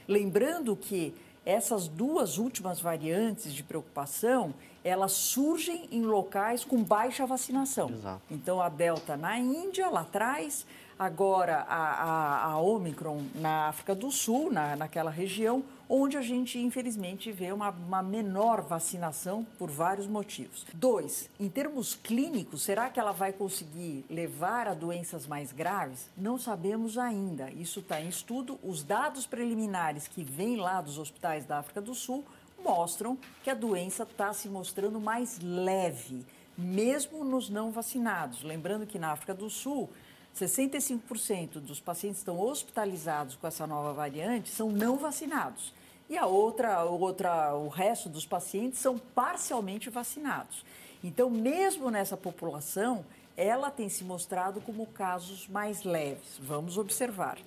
Lembrando 0.07 0.75
que 0.75 1.13
essas 1.45 1.87
duas 1.87 2.37
últimas 2.37 2.79
variantes 2.79 3.53
de 3.53 3.63
preocupação, 3.63 4.53
elas 4.89 5.13
surgem 5.13 5.87
em 5.91 6.01
locais 6.01 6.65
com 6.65 6.83
baixa 6.83 7.25
vacinação. 7.25 7.89
Exato. 7.89 8.21
Então, 8.29 8.61
a 8.61 8.69
Delta 8.69 9.15
na 9.15 9.37
Índia, 9.37 9.89
lá 9.89 10.01
atrás, 10.01 10.65
agora 10.99 11.65
a, 11.69 11.75
a, 11.75 12.43
a 12.51 12.61
Omicron 12.61 13.23
na 13.35 13.69
África 13.69 13.95
do 13.95 14.11
Sul, 14.11 14.51
na, 14.51 14.75
naquela 14.75 15.09
região, 15.09 15.63
onde 15.87 16.17
a 16.17 16.21
gente, 16.21 16.59
infelizmente, 16.59 17.31
vê 17.31 17.51
uma, 17.51 17.69
uma 17.69 18.03
menor 18.03 18.61
vacinação 18.61 19.47
por 19.57 19.71
vários 19.71 20.05
motivos. 20.05 20.65
Dois, 20.73 21.29
em 21.39 21.49
termos 21.49 21.95
clínicos, 21.95 22.61
será 22.61 22.89
que 22.89 22.99
ela 22.99 23.13
vai 23.13 23.31
conseguir 23.31 24.05
levar 24.09 24.67
a 24.67 24.73
doenças 24.73 25.25
mais 25.25 25.51
graves? 25.51 26.09
Não 26.17 26.37
sabemos 26.37 26.97
ainda. 26.97 27.49
Isso 27.51 27.79
está 27.79 28.01
em 28.01 28.09
estudo. 28.09 28.59
Os 28.61 28.83
dados 28.83 29.25
preliminares 29.25 30.07
que 30.07 30.21
vêm 30.21 30.57
lá 30.57 30.81
dos 30.81 30.97
hospitais 30.99 31.45
da 31.45 31.59
África 31.59 31.81
do 31.81 31.95
Sul 31.95 32.25
mostram 32.63 33.17
que 33.43 33.49
a 33.49 33.53
doença 33.53 34.03
está 34.03 34.33
se 34.33 34.47
mostrando 34.47 34.99
mais 34.99 35.39
leve, 35.41 36.25
mesmo 36.57 37.23
nos 37.23 37.49
não 37.49 37.71
vacinados. 37.71 38.43
Lembrando 38.43 38.85
que 38.85 38.99
na 38.99 39.11
África 39.11 39.33
do 39.33 39.49
Sul, 39.49 39.89
65% 40.35 41.59
dos 41.59 41.79
pacientes 41.79 42.19
que 42.19 42.29
estão 42.29 42.39
hospitalizados 42.39 43.35
com 43.35 43.47
essa 43.47 43.65
nova 43.65 43.93
variante 43.93 44.49
são 44.49 44.69
não 44.69 44.97
vacinados. 44.97 45.73
E 46.09 46.17
a 46.17 46.25
outra, 46.25 46.83
outra, 46.83 47.53
o 47.55 47.67
resto 47.67 48.09
dos 48.09 48.25
pacientes 48.25 48.79
são 48.79 48.97
parcialmente 48.97 49.89
vacinados. 49.89 50.65
Então, 51.03 51.29
mesmo 51.29 51.91
nessa 51.91 52.17
população, 52.17 53.05
ela 53.37 53.69
tem 53.71 53.87
se 53.87 54.03
mostrado 54.03 54.59
como 54.59 54.85
casos 54.87 55.47
mais 55.47 55.83
leves. 55.83 56.37
Vamos 56.39 56.77
observar. 56.77 57.37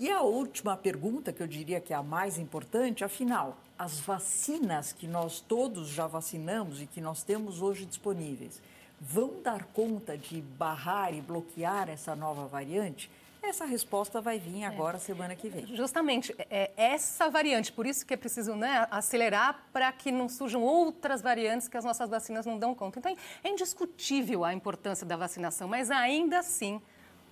E 0.00 0.10
a 0.10 0.22
última 0.22 0.76
pergunta, 0.76 1.32
que 1.32 1.42
eu 1.42 1.46
diria 1.46 1.80
que 1.80 1.92
é 1.92 1.96
a 1.96 2.02
mais 2.02 2.38
importante, 2.38 3.04
afinal, 3.04 3.56
as 3.76 3.98
vacinas 3.98 4.92
que 4.92 5.08
nós 5.08 5.40
todos 5.40 5.88
já 5.88 6.06
vacinamos 6.06 6.80
e 6.80 6.86
que 6.86 7.00
nós 7.00 7.24
temos 7.24 7.60
hoje 7.60 7.84
disponíveis 7.84 8.60
vão 9.00 9.42
dar 9.42 9.64
conta 9.66 10.16
de 10.16 10.40
barrar 10.40 11.14
e 11.14 11.20
bloquear 11.20 11.88
essa 11.88 12.14
nova 12.14 12.46
variante? 12.46 13.10
Essa 13.42 13.64
resposta 13.64 14.20
vai 14.20 14.38
vir 14.38 14.64
agora, 14.64 14.96
é. 14.96 15.00
semana 15.00 15.34
que 15.34 15.48
vem. 15.48 15.66
Justamente, 15.74 16.34
é, 16.38 16.70
é 16.76 16.92
essa 16.92 17.30
variante, 17.30 17.72
por 17.72 17.86
isso 17.86 18.04
que 18.04 18.14
é 18.14 18.16
preciso 18.16 18.54
né, 18.54 18.86
acelerar 18.90 19.64
para 19.72 19.90
que 19.92 20.12
não 20.12 20.28
surjam 20.28 20.62
outras 20.62 21.22
variantes 21.22 21.68
que 21.68 21.76
as 21.76 21.84
nossas 21.84 22.10
vacinas 22.10 22.46
não 22.46 22.58
dão 22.58 22.74
conta. 22.74 22.98
Então, 22.98 23.16
é 23.42 23.48
indiscutível 23.48 24.44
a 24.44 24.52
importância 24.52 25.06
da 25.06 25.16
vacinação, 25.16 25.66
mas 25.66 25.90
ainda 25.90 26.40
assim 26.40 26.80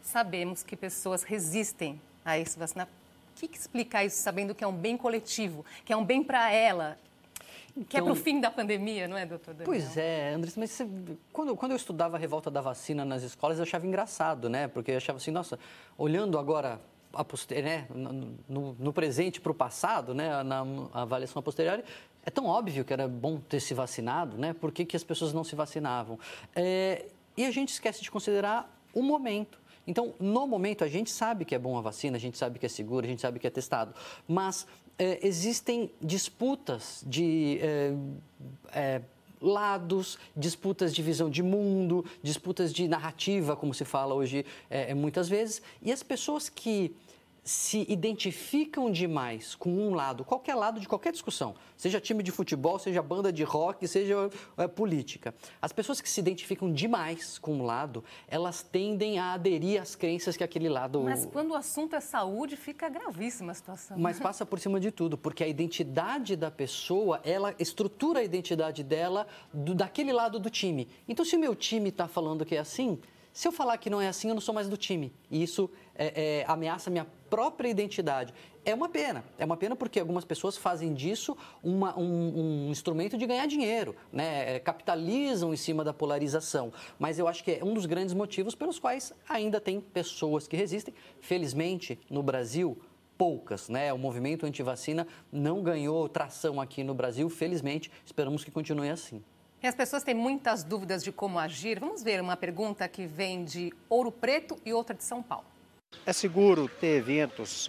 sabemos 0.02 0.62
que 0.62 0.76
pessoas 0.76 1.24
resistem 1.24 2.00
a 2.26 2.38
esse 2.38 2.58
vacinar 2.58 2.88
que, 3.36 3.46
que 3.46 3.56
explica 3.56 4.04
isso, 4.04 4.16
sabendo 4.16 4.54
que 4.54 4.64
é 4.64 4.66
um 4.66 4.72
bem 4.72 4.96
coletivo, 4.96 5.64
que 5.84 5.92
é 5.92 5.96
um 5.96 6.04
bem 6.04 6.22
para 6.22 6.50
ela, 6.50 6.98
então, 7.70 7.84
que 7.84 7.96
é 7.96 8.00
para 8.00 8.08
o 8.08 8.12
então, 8.12 8.24
fim 8.24 8.40
da 8.40 8.50
pandemia, 8.50 9.06
não 9.06 9.16
é, 9.16 9.26
doutor 9.26 9.52
Daniel? 9.52 9.66
Pois 9.66 9.96
é, 9.96 10.32
Andrés, 10.32 10.56
mas 10.56 10.70
você, 10.70 10.88
quando, 11.32 11.54
quando 11.54 11.72
eu 11.72 11.76
estudava 11.76 12.16
a 12.16 12.18
revolta 12.18 12.50
da 12.50 12.60
vacina 12.60 13.04
nas 13.04 13.22
escolas, 13.22 13.58
eu 13.58 13.62
achava 13.62 13.86
engraçado, 13.86 14.48
né? 14.48 14.66
Porque 14.66 14.92
eu 14.92 14.96
achava 14.96 15.18
assim, 15.18 15.30
nossa, 15.30 15.58
olhando 15.98 16.38
agora 16.38 16.80
a 17.12 17.24
né, 17.62 17.86
no, 18.48 18.74
no, 18.78 18.92
presente 18.92 19.40
para 19.40 19.52
o 19.52 19.54
passado, 19.54 20.14
né, 20.14 20.42
na 20.42 20.66
avaliação 20.92 21.40
a 21.40 21.42
posteriori, 21.42 21.82
é 22.24 22.30
tão 22.30 22.46
óbvio 22.46 22.84
que 22.84 22.92
era 22.92 23.06
bom 23.08 23.38
ter 23.38 23.60
se 23.60 23.72
vacinado, 23.72 24.36
né? 24.36 24.52
Por 24.52 24.72
que, 24.72 24.84
que 24.84 24.96
as 24.96 25.04
pessoas 25.04 25.32
não 25.32 25.44
se 25.44 25.54
vacinavam? 25.54 26.18
É, 26.54 27.06
e 27.36 27.44
a 27.44 27.50
gente 27.50 27.70
esquece 27.70 28.02
de 28.02 28.10
considerar 28.10 28.70
o 28.92 29.02
momento. 29.02 29.58
Então, 29.86 30.14
no 30.18 30.46
momento, 30.46 30.82
a 30.82 30.88
gente 30.88 31.10
sabe 31.10 31.44
que 31.44 31.54
é 31.54 31.58
bom 31.58 31.78
a 31.78 31.80
vacina, 31.80 32.16
a 32.16 32.20
gente 32.20 32.36
sabe 32.36 32.58
que 32.58 32.66
é 32.66 32.68
seguro, 32.68 33.06
a 33.06 33.08
gente 33.08 33.22
sabe 33.22 33.38
que 33.38 33.46
é 33.46 33.50
testado, 33.50 33.94
mas 34.26 34.66
é, 34.98 35.24
existem 35.26 35.90
disputas 36.02 37.04
de 37.06 37.58
é, 37.60 37.94
é, 38.72 39.02
lados, 39.40 40.18
disputas 40.36 40.94
de 40.94 41.02
visão 41.02 41.30
de 41.30 41.42
mundo, 41.42 42.04
disputas 42.22 42.72
de 42.72 42.88
narrativa, 42.88 43.54
como 43.54 43.72
se 43.74 43.84
fala 43.84 44.14
hoje 44.14 44.46
muitas 44.96 45.28
vezes, 45.28 45.60
e 45.82 45.92
as 45.92 46.02
pessoas 46.02 46.48
que 46.48 46.96
se 47.46 47.86
identificam 47.88 48.90
demais 48.90 49.54
com 49.54 49.70
um 49.70 49.94
lado, 49.94 50.24
qualquer 50.24 50.56
lado 50.56 50.80
de 50.80 50.88
qualquer 50.88 51.12
discussão, 51.12 51.54
seja 51.76 52.00
time 52.00 52.20
de 52.20 52.32
futebol, 52.32 52.76
seja 52.76 53.00
banda 53.00 53.32
de 53.32 53.44
rock, 53.44 53.86
seja 53.86 54.28
é, 54.56 54.66
política. 54.66 55.32
As 55.62 55.72
pessoas 55.72 56.00
que 56.00 56.10
se 56.10 56.18
identificam 56.18 56.72
demais 56.72 57.38
com 57.38 57.54
um 57.54 57.64
lado, 57.64 58.02
elas 58.26 58.64
tendem 58.64 59.20
a 59.20 59.34
aderir 59.34 59.80
às 59.80 59.94
crenças 59.94 60.36
que 60.36 60.42
aquele 60.42 60.68
lado. 60.68 61.00
Mas 61.02 61.24
quando 61.24 61.52
o 61.52 61.54
assunto 61.54 61.94
é 61.94 62.00
saúde, 62.00 62.56
fica 62.56 62.88
gravíssima 62.88 63.52
a 63.52 63.54
situação. 63.54 63.96
Mas 63.96 64.18
passa 64.18 64.44
por 64.44 64.58
cima 64.58 64.80
de 64.80 64.90
tudo, 64.90 65.16
porque 65.16 65.44
a 65.44 65.48
identidade 65.48 66.34
da 66.34 66.50
pessoa, 66.50 67.20
ela 67.22 67.54
estrutura 67.60 68.18
a 68.18 68.24
identidade 68.24 68.82
dela 68.82 69.24
do, 69.54 69.72
daquele 69.72 70.12
lado 70.12 70.40
do 70.40 70.50
time. 70.50 70.88
Então, 71.06 71.24
se 71.24 71.36
o 71.36 71.38
meu 71.38 71.54
time 71.54 71.90
está 71.90 72.08
falando 72.08 72.44
que 72.44 72.56
é 72.56 72.58
assim, 72.58 72.98
se 73.36 73.46
eu 73.46 73.52
falar 73.52 73.76
que 73.76 73.90
não 73.90 74.00
é 74.00 74.08
assim, 74.08 74.30
eu 74.30 74.34
não 74.34 74.40
sou 74.40 74.54
mais 74.54 74.66
do 74.66 74.78
time. 74.78 75.12
E 75.30 75.42
isso 75.42 75.68
é, 75.94 76.40
é, 76.40 76.44
ameaça 76.48 76.88
minha 76.88 77.06
própria 77.28 77.68
identidade. 77.68 78.32
É 78.64 78.74
uma 78.74 78.88
pena. 78.88 79.22
É 79.38 79.44
uma 79.44 79.58
pena 79.58 79.76
porque 79.76 80.00
algumas 80.00 80.24
pessoas 80.24 80.56
fazem 80.56 80.94
disso 80.94 81.36
uma, 81.62 81.94
um, 81.98 82.64
um, 82.64 82.70
instrumento 82.70 83.18
de 83.18 83.26
ganhar 83.26 83.44
dinheiro, 83.44 83.94
né? 84.10 84.54
É, 84.54 84.58
capitalizam 84.58 85.52
em 85.52 85.56
cima 85.58 85.84
da 85.84 85.92
polarização. 85.92 86.72
Mas 86.98 87.18
eu 87.18 87.28
acho 87.28 87.44
que 87.44 87.50
é 87.50 87.60
um 87.62 87.74
dos 87.74 87.84
grandes 87.84 88.14
motivos 88.14 88.54
pelos 88.54 88.78
quais 88.78 89.12
ainda 89.28 89.60
tem 89.60 89.82
pessoas 89.82 90.48
que 90.48 90.56
resistem. 90.56 90.94
Felizmente, 91.20 92.00
no 92.08 92.22
Brasil, 92.22 92.78
poucas, 93.18 93.68
né? 93.68 93.92
O 93.92 93.98
movimento 93.98 94.46
anti-vacina 94.46 95.06
não 95.30 95.62
ganhou 95.62 96.08
tração 96.08 96.58
aqui 96.58 96.82
no 96.82 96.94
Brasil, 96.94 97.28
felizmente. 97.28 97.92
Esperamos 98.02 98.42
que 98.42 98.50
continue 98.50 98.88
assim. 98.88 99.22
E 99.66 99.68
as 99.68 99.74
pessoas 99.74 100.04
têm 100.04 100.14
muitas 100.14 100.62
dúvidas 100.62 101.02
de 101.02 101.10
como 101.10 101.40
agir. 101.40 101.80
Vamos 101.80 102.00
ver 102.00 102.20
uma 102.20 102.36
pergunta 102.36 102.86
que 102.86 103.04
vem 103.04 103.44
de 103.44 103.72
Ouro 103.88 104.12
Preto 104.12 104.56
e 104.64 104.72
outra 104.72 104.94
de 104.94 105.02
São 105.02 105.20
Paulo. 105.20 105.44
É 106.06 106.12
seguro 106.12 106.68
ter 106.68 106.98
eventos, 106.98 107.68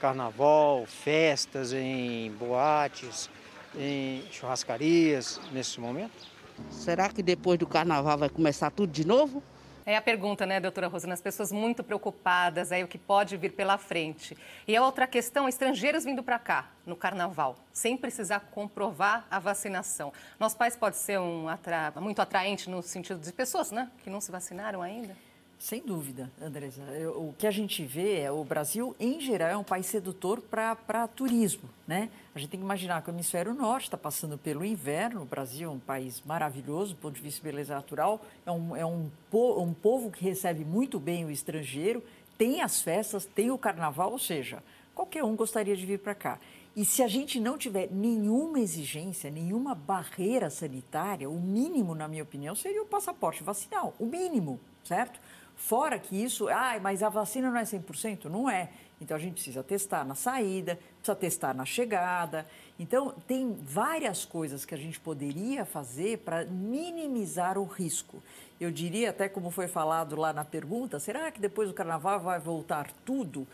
carnaval, 0.00 0.86
festas 0.86 1.74
em 1.74 2.32
boates, 2.32 3.28
em 3.76 4.22
churrascarias 4.30 5.38
nesse 5.52 5.78
momento? 5.78 6.26
Será 6.70 7.10
que 7.10 7.22
depois 7.22 7.58
do 7.58 7.66
carnaval 7.66 8.16
vai 8.16 8.30
começar 8.30 8.70
tudo 8.70 8.90
de 8.90 9.06
novo? 9.06 9.42
É 9.88 9.96
a 9.96 10.02
pergunta, 10.02 10.44
né, 10.44 10.60
doutora 10.60 10.86
Rosana? 10.86 11.14
As 11.14 11.20
pessoas 11.22 11.50
muito 11.50 11.82
preocupadas, 11.82 12.72
aí 12.72 12.84
o 12.84 12.86
que 12.86 12.98
pode 12.98 13.38
vir 13.38 13.52
pela 13.52 13.78
frente. 13.78 14.36
E 14.66 14.76
a 14.76 14.84
outra 14.84 15.06
questão, 15.06 15.48
estrangeiros 15.48 16.04
vindo 16.04 16.22
para 16.22 16.38
cá, 16.38 16.68
no 16.84 16.94
carnaval, 16.94 17.56
sem 17.72 17.96
precisar 17.96 18.40
comprovar 18.50 19.26
a 19.30 19.38
vacinação. 19.38 20.12
Nosso 20.38 20.58
país 20.58 20.76
pode 20.76 20.98
ser 20.98 21.18
um 21.18 21.48
atra... 21.48 21.90
muito 22.02 22.20
atraente 22.20 22.68
no 22.68 22.82
sentido 22.82 23.18
de 23.18 23.32
pessoas, 23.32 23.70
né, 23.70 23.90
que 24.04 24.10
não 24.10 24.20
se 24.20 24.30
vacinaram 24.30 24.82
ainda? 24.82 25.16
Sem 25.58 25.82
dúvida, 25.82 26.30
Andresa. 26.40 26.82
O 27.16 27.34
que 27.36 27.44
a 27.44 27.50
gente 27.50 27.84
vê 27.84 28.20
é 28.20 28.30
o 28.30 28.44
Brasil, 28.44 28.94
em 29.00 29.20
geral, 29.20 29.48
é 29.48 29.56
um 29.56 29.64
país 29.64 29.86
sedutor 29.86 30.40
para 30.40 31.08
turismo. 31.08 31.68
Né? 31.84 32.10
A 32.32 32.38
gente 32.38 32.50
tem 32.50 32.60
que 32.60 32.64
imaginar 32.64 33.02
que 33.02 33.10
o 33.10 33.12
hemisfério 33.12 33.52
norte 33.52 33.84
está 33.84 33.96
passando 33.96 34.38
pelo 34.38 34.64
inverno. 34.64 35.22
O 35.22 35.24
Brasil 35.24 35.68
é 35.68 35.72
um 35.72 35.80
país 35.80 36.22
maravilhoso 36.24 36.94
do 36.94 37.00
ponto 37.00 37.16
de 37.16 37.20
vista 37.20 37.40
de 37.40 37.44
beleza 37.44 37.74
natural. 37.74 38.24
É 38.46 38.52
um, 38.52 38.76
é 38.76 38.86
um, 38.86 39.10
um 39.32 39.74
povo 39.74 40.12
que 40.12 40.22
recebe 40.22 40.64
muito 40.64 41.00
bem 41.00 41.24
o 41.24 41.30
estrangeiro, 41.30 42.04
tem 42.38 42.62
as 42.62 42.80
festas, 42.80 43.24
tem 43.24 43.50
o 43.50 43.58
carnaval, 43.58 44.12
ou 44.12 44.18
seja, 44.18 44.62
qualquer 44.94 45.24
um 45.24 45.34
gostaria 45.34 45.76
de 45.76 45.84
vir 45.84 45.98
para 45.98 46.14
cá. 46.14 46.38
E 46.76 46.84
se 46.84 47.02
a 47.02 47.08
gente 47.08 47.40
não 47.40 47.58
tiver 47.58 47.88
nenhuma 47.90 48.60
exigência, 48.60 49.28
nenhuma 49.28 49.74
barreira 49.74 50.48
sanitária, 50.48 51.28
o 51.28 51.40
mínimo, 51.40 51.96
na 51.96 52.06
minha 52.06 52.22
opinião, 52.22 52.54
seria 52.54 52.80
o 52.80 52.86
passaporte 52.86 53.42
vacinal. 53.42 53.94
O 53.98 54.06
mínimo, 54.06 54.60
certo? 54.84 55.18
Fora 55.58 55.98
que 55.98 56.16
isso, 56.16 56.48
ah, 56.48 56.78
mas 56.80 57.02
a 57.02 57.08
vacina 57.08 57.50
não 57.50 57.58
é 57.58 57.64
100%? 57.64 58.26
Não 58.26 58.48
é. 58.48 58.70
Então 59.00 59.16
a 59.16 59.20
gente 59.20 59.34
precisa 59.34 59.62
testar 59.62 60.04
na 60.04 60.14
saída, 60.14 60.78
precisa 60.96 61.16
testar 61.16 61.52
na 61.52 61.64
chegada. 61.64 62.46
Então 62.78 63.12
tem 63.26 63.52
várias 63.60 64.24
coisas 64.24 64.64
que 64.64 64.72
a 64.72 64.78
gente 64.78 65.00
poderia 65.00 65.64
fazer 65.64 66.18
para 66.18 66.44
minimizar 66.44 67.58
o 67.58 67.64
risco. 67.64 68.22
Eu 68.60 68.70
diria 68.70 69.10
até 69.10 69.28
como 69.28 69.50
foi 69.50 69.66
falado 69.66 70.16
lá 70.16 70.32
na 70.32 70.44
pergunta, 70.44 70.98
será 71.00 71.30
que 71.30 71.40
depois 71.40 71.68
do 71.68 71.74
carnaval 71.74 72.20
vai 72.20 72.38
voltar 72.38 72.90
tudo? 73.04 73.46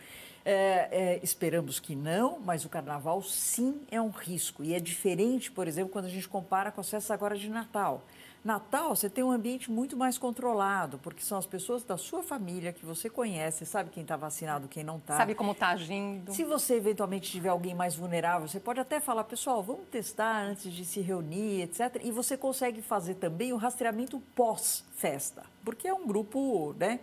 É, 0.47 0.87
é, 0.91 1.19
esperamos 1.23 1.79
que 1.79 1.95
não, 1.95 2.39
mas 2.39 2.65
o 2.65 2.69
carnaval 2.69 3.21
sim 3.23 3.81
é 3.89 3.99
um 3.99 4.11
risco. 4.11 4.63
E 4.63 4.75
é 4.75 4.79
diferente, 4.79 5.51
por 5.51 5.67
exemplo, 5.67 5.91
quando 5.91 6.05
a 6.05 6.09
gente 6.09 6.29
compara 6.29 6.71
com 6.71 6.81
as 6.81 6.89
festas 6.89 7.09
agora 7.09 7.35
de 7.35 7.49
Natal. 7.49 8.03
Natal, 8.45 8.95
você 8.95 9.09
tem 9.09 9.23
um 9.23 9.31
ambiente 9.31 9.71
muito 9.71 9.97
mais 9.97 10.19
controlado, 10.19 10.99
porque 10.99 11.23
são 11.23 11.35
as 11.35 11.47
pessoas 11.47 11.83
da 11.83 11.97
sua 11.97 12.21
família 12.21 12.71
que 12.71 12.85
você 12.85 13.09
conhece, 13.09 13.65
sabe 13.65 13.89
quem 13.89 14.03
está 14.03 14.15
vacinado, 14.15 14.67
quem 14.67 14.83
não 14.83 14.97
está. 14.97 15.17
Sabe 15.17 15.33
como 15.33 15.53
está 15.53 15.69
agindo. 15.69 16.31
Se 16.31 16.43
você 16.43 16.75
eventualmente 16.75 17.31
tiver 17.31 17.49
alguém 17.49 17.73
mais 17.73 17.95
vulnerável, 17.95 18.47
você 18.47 18.59
pode 18.59 18.79
até 18.79 18.99
falar, 18.99 19.23
pessoal, 19.23 19.63
vamos 19.63 19.87
testar 19.89 20.43
antes 20.43 20.71
de 20.71 20.85
se 20.85 21.01
reunir, 21.01 21.63
etc. 21.63 21.99
E 22.03 22.11
você 22.11 22.37
consegue 22.37 22.83
fazer 22.83 23.15
também 23.15 23.51
o 23.51 23.57
rastreamento 23.57 24.21
pós-festa, 24.35 25.41
porque 25.63 25.87
é 25.87 25.93
um 25.95 26.05
grupo, 26.05 26.75
né? 26.77 26.99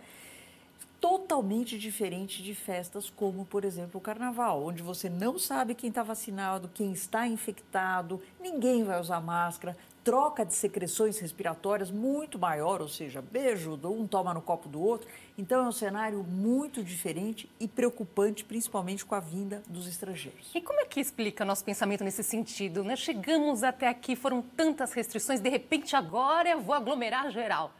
totalmente 1.01 1.77
diferente 1.77 2.41
de 2.41 2.55
festas 2.55 3.09
como, 3.09 3.43
por 3.43 3.65
exemplo, 3.65 3.97
o 3.97 4.01
carnaval, 4.01 4.63
onde 4.63 4.81
você 4.81 5.09
não 5.09 5.37
sabe 5.37 5.75
quem 5.75 5.89
está 5.89 6.01
vacinado, 6.01 6.71
quem 6.73 6.93
está 6.93 7.27
infectado, 7.27 8.21
ninguém 8.39 8.85
vai 8.85 8.97
usar 8.97 9.19
máscara, 9.19 9.75
troca 10.03 10.45
de 10.45 10.53
secreções 10.53 11.17
respiratórias 11.17 11.89
muito 11.89 12.37
maior, 12.37 12.81
ou 12.81 12.89
seja, 12.89 13.21
beijo, 13.21 13.79
um 13.83 14.05
toma 14.05 14.33
no 14.33 14.41
copo 14.41 14.67
do 14.67 14.81
outro. 14.81 15.07
Então 15.37 15.63
é 15.63 15.67
um 15.67 15.71
cenário 15.71 16.23
muito 16.23 16.83
diferente 16.83 17.49
e 17.59 17.67
preocupante, 17.67 18.43
principalmente 18.43 19.05
com 19.05 19.15
a 19.15 19.19
vinda 19.19 19.63
dos 19.67 19.87
estrangeiros. 19.87 20.51
E 20.53 20.61
como 20.61 20.79
é 20.79 20.85
que 20.85 20.99
explica 20.99 21.45
nosso 21.45 21.63
pensamento 21.63 22.03
nesse 22.03 22.23
sentido? 22.23 22.83
Né? 22.83 22.95
Chegamos 22.95 23.63
até 23.63 23.87
aqui, 23.87 24.15
foram 24.15 24.41
tantas 24.41 24.93
restrições, 24.93 25.39
de 25.39 25.49
repente 25.49 25.95
agora 25.95 26.49
eu 26.49 26.61
vou 26.61 26.75
aglomerar 26.75 27.31
geral. 27.31 27.71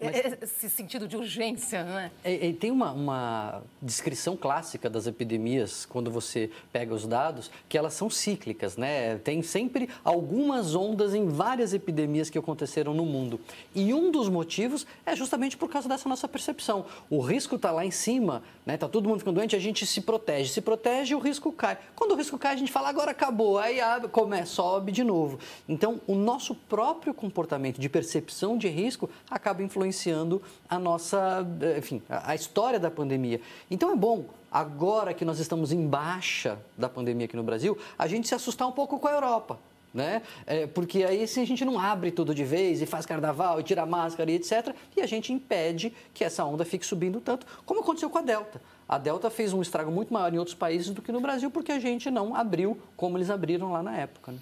Mas... 0.00 0.42
Esse 0.42 0.70
sentido 0.70 1.06
de 1.06 1.16
urgência, 1.16 1.84
não 1.84 1.98
é? 1.98 2.10
é, 2.24 2.48
é 2.48 2.52
tem 2.52 2.70
uma, 2.70 2.92
uma, 2.92 3.62
descrição 3.82 4.36
clássica 4.36 4.88
das 4.88 5.06
epidemias, 5.06 5.84
quando 5.84 6.10
você 6.10 6.50
pega 6.72 6.94
os 6.94 7.06
dados, 7.06 7.50
que 7.68 7.76
elas 7.76 7.92
são 7.92 8.08
cíclicas, 8.08 8.76
né? 8.76 9.18
Tem 9.18 9.42
sempre 9.42 9.90
algumas 10.02 10.74
ondas 10.74 11.14
em 11.14 11.28
várias 11.28 11.74
epidemias 11.74 12.30
que 12.30 12.38
aconteceram 12.38 12.94
no 12.94 13.04
mundo. 13.04 13.38
E 13.74 13.92
um 13.92 14.10
dos 14.10 14.28
motivos 14.28 14.86
é 15.04 15.14
justamente 15.14 15.56
por 15.56 15.68
causa 15.68 15.88
dessa 15.88 16.08
nossa 16.08 16.26
percepção. 16.26 16.86
O 17.10 17.20
risco 17.20 17.56
está 17.56 17.70
lá 17.70 17.84
em 17.84 17.90
cima, 17.90 18.42
né? 18.64 18.76
Tá 18.78 18.88
todo 18.88 19.08
mundo 19.08 19.18
ficando 19.18 19.34
doente, 19.36 19.54
a 19.54 19.60
gente 19.60 19.86
se 19.86 20.00
protege. 20.00 20.50
Se 20.50 20.60
protege, 20.60 21.14
o 21.14 21.18
risco 21.18 21.52
cai. 21.52 21.76
Quando 21.94 22.12
o 22.12 22.16
risco 22.16 22.38
cai, 22.38 22.54
a 22.54 22.56
gente 22.56 22.72
fala, 22.72 22.88
agora 22.88 23.10
acabou. 23.10 23.58
Aí 23.58 23.80
abre, 23.80 24.08
começa, 24.08 24.52
sobe 24.52 24.92
de 24.92 25.04
novo. 25.04 25.38
Então, 25.68 26.00
o 26.06 26.14
nosso 26.14 26.54
próprio 26.54 27.12
comportamento 27.12 27.78
de 27.78 27.88
percepção 27.88 28.56
de 28.56 28.68
risco 28.68 29.10
acaba 29.30 29.62
influenciando 29.62 29.89
influenciando 29.90 30.40
a 30.68 30.78
nossa, 30.78 31.46
enfim, 31.76 32.00
a 32.08 32.34
história 32.34 32.78
da 32.78 32.90
pandemia. 32.90 33.40
Então 33.70 33.90
é 33.90 33.96
bom 33.96 34.24
agora 34.50 35.12
que 35.12 35.24
nós 35.24 35.38
estamos 35.38 35.72
em 35.72 35.86
baixa 35.86 36.58
da 36.78 36.88
pandemia 36.88 37.26
aqui 37.26 37.36
no 37.36 37.42
Brasil, 37.42 37.76
a 37.98 38.06
gente 38.06 38.26
se 38.26 38.34
assustar 38.34 38.66
um 38.66 38.72
pouco 38.72 38.98
com 38.98 39.08
a 39.08 39.12
Europa. 39.12 39.58
Né? 39.92 40.22
É, 40.46 40.68
porque 40.68 41.02
aí 41.02 41.26
se 41.26 41.40
a 41.40 41.44
gente 41.44 41.64
não 41.64 41.76
abre 41.76 42.12
tudo 42.12 42.32
de 42.32 42.44
vez 42.44 42.80
e 42.80 42.86
faz 42.86 43.04
carnaval 43.04 43.58
e 43.58 43.64
tira 43.64 43.84
máscara 43.84 44.30
e 44.30 44.36
etc. 44.36 44.72
E 44.96 45.00
a 45.00 45.06
gente 45.06 45.32
impede 45.32 45.92
que 46.14 46.22
essa 46.22 46.44
onda 46.44 46.64
fique 46.64 46.86
subindo 46.86 47.20
tanto, 47.20 47.44
como 47.66 47.80
aconteceu 47.80 48.08
com 48.08 48.18
a 48.18 48.22
Delta. 48.22 48.62
A 48.88 48.98
Delta 48.98 49.28
fez 49.30 49.52
um 49.52 49.60
estrago 49.60 49.90
muito 49.90 50.14
maior 50.14 50.32
em 50.32 50.38
outros 50.38 50.54
países 50.54 50.90
do 50.90 51.02
que 51.02 51.10
no 51.10 51.20
Brasil, 51.20 51.50
porque 51.50 51.72
a 51.72 51.80
gente 51.80 52.08
não 52.08 52.36
abriu 52.36 52.78
como 52.96 53.18
eles 53.18 53.30
abriram 53.30 53.72
lá 53.72 53.82
na 53.82 53.96
época. 53.96 54.30
Né? 54.30 54.38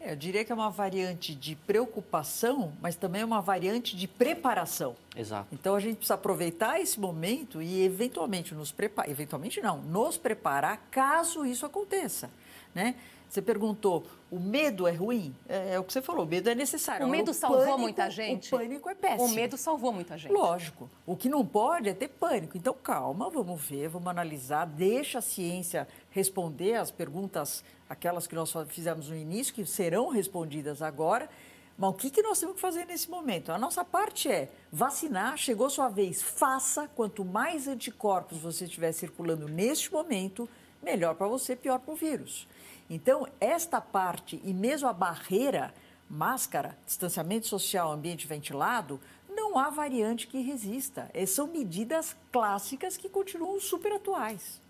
É, 0.00 0.12
eu 0.12 0.16
diria 0.16 0.44
que 0.44 0.52
é 0.52 0.54
uma 0.54 0.70
variante 0.70 1.34
de 1.34 1.56
preocupação, 1.56 2.72
mas 2.80 2.94
também 2.94 3.22
é 3.22 3.24
uma 3.24 3.40
variante 3.40 3.96
de 3.96 4.06
preparação. 4.06 4.94
Exato. 5.16 5.48
Então 5.52 5.74
a 5.74 5.80
gente 5.80 5.96
precisa 5.96 6.14
aproveitar 6.14 6.80
esse 6.80 7.00
momento 7.00 7.60
e 7.60 7.82
eventualmente 7.82 8.54
nos 8.54 8.70
preparar, 8.70 9.10
eventualmente 9.10 9.60
não, 9.60 9.78
nos 9.82 10.16
preparar 10.16 10.86
caso 10.90 11.44
isso 11.44 11.66
aconteça, 11.66 12.30
né? 12.74 12.94
Você 13.28 13.42
perguntou, 13.42 14.04
o 14.30 14.38
medo 14.40 14.86
é 14.86 14.92
ruim? 14.92 15.34
É, 15.48 15.74
é 15.74 15.78
o 15.78 15.84
que 15.84 15.92
você 15.92 16.00
falou, 16.00 16.24
o 16.24 16.28
medo 16.28 16.48
é 16.48 16.54
necessário. 16.54 17.06
O 17.06 17.10
medo 17.10 17.30
o 17.30 17.34
salvou 17.34 17.60
pânico, 17.60 17.78
muita 17.78 18.10
gente? 18.10 18.54
O 18.54 18.58
pânico 18.58 18.88
é 18.88 18.94
péssimo. 18.94 19.24
O 19.24 19.30
medo 19.30 19.56
salvou 19.56 19.92
muita 19.92 20.16
gente. 20.16 20.32
Lógico. 20.32 20.88
O 21.06 21.14
que 21.14 21.28
não 21.28 21.44
pode 21.44 21.88
é 21.88 21.94
ter 21.94 22.08
pânico. 22.08 22.56
Então, 22.56 22.74
calma, 22.74 23.28
vamos 23.28 23.60
ver, 23.60 23.88
vamos 23.88 24.08
analisar, 24.08 24.66
deixa 24.66 25.18
a 25.18 25.22
ciência 25.22 25.86
responder 26.10 26.74
as 26.74 26.90
perguntas, 26.90 27.62
aquelas 27.88 28.26
que 28.26 28.34
nós 28.34 28.52
fizemos 28.68 29.08
no 29.08 29.16
início, 29.16 29.52
que 29.52 29.64
serão 29.66 30.08
respondidas 30.08 30.80
agora. 30.80 31.28
Mas 31.76 31.90
o 31.90 31.94
que, 31.94 32.10
que 32.10 32.22
nós 32.22 32.40
temos 32.40 32.56
que 32.56 32.60
fazer 32.60 32.86
nesse 32.86 33.08
momento? 33.08 33.52
A 33.52 33.58
nossa 33.58 33.84
parte 33.84 34.28
é 34.28 34.50
vacinar, 34.72 35.36
chegou 35.36 35.70
sua 35.70 35.88
vez, 35.88 36.20
faça. 36.20 36.88
Quanto 36.88 37.24
mais 37.24 37.68
anticorpos 37.68 38.38
você 38.38 38.64
estiver 38.64 38.90
circulando 38.90 39.46
neste 39.46 39.92
momento, 39.92 40.48
melhor 40.82 41.14
para 41.14 41.28
você, 41.28 41.54
pior 41.54 41.78
para 41.78 41.92
o 41.92 41.96
vírus. 41.96 42.48
Então, 42.90 43.26
esta 43.40 43.80
parte 43.80 44.40
e 44.44 44.54
mesmo 44.54 44.88
a 44.88 44.92
barreira, 44.92 45.74
máscara, 46.08 46.76
distanciamento 46.86 47.46
social, 47.46 47.92
ambiente 47.92 48.26
ventilado, 48.26 49.00
não 49.28 49.58
há 49.58 49.68
variante 49.68 50.26
que 50.26 50.40
resista. 50.40 51.10
São 51.26 51.46
medidas 51.46 52.16
clássicas 52.32 52.96
que 52.96 53.08
continuam 53.08 53.60
super 53.60 53.92
atuais. 53.92 54.60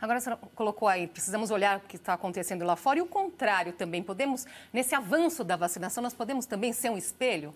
Agora, 0.00 0.20
você 0.20 0.36
colocou 0.54 0.88
aí, 0.88 1.06
precisamos 1.06 1.50
olhar 1.50 1.78
o 1.78 1.80
que 1.80 1.96
está 1.96 2.14
acontecendo 2.14 2.64
lá 2.64 2.74
fora 2.74 2.98
e 2.98 3.02
o 3.02 3.06
contrário 3.06 3.72
também. 3.72 4.02
Podemos, 4.02 4.44
nesse 4.72 4.94
avanço 4.94 5.44
da 5.44 5.56
vacinação, 5.56 6.02
nós 6.02 6.12
podemos 6.12 6.44
também 6.44 6.72
ser 6.72 6.90
um 6.90 6.98
espelho 6.98 7.54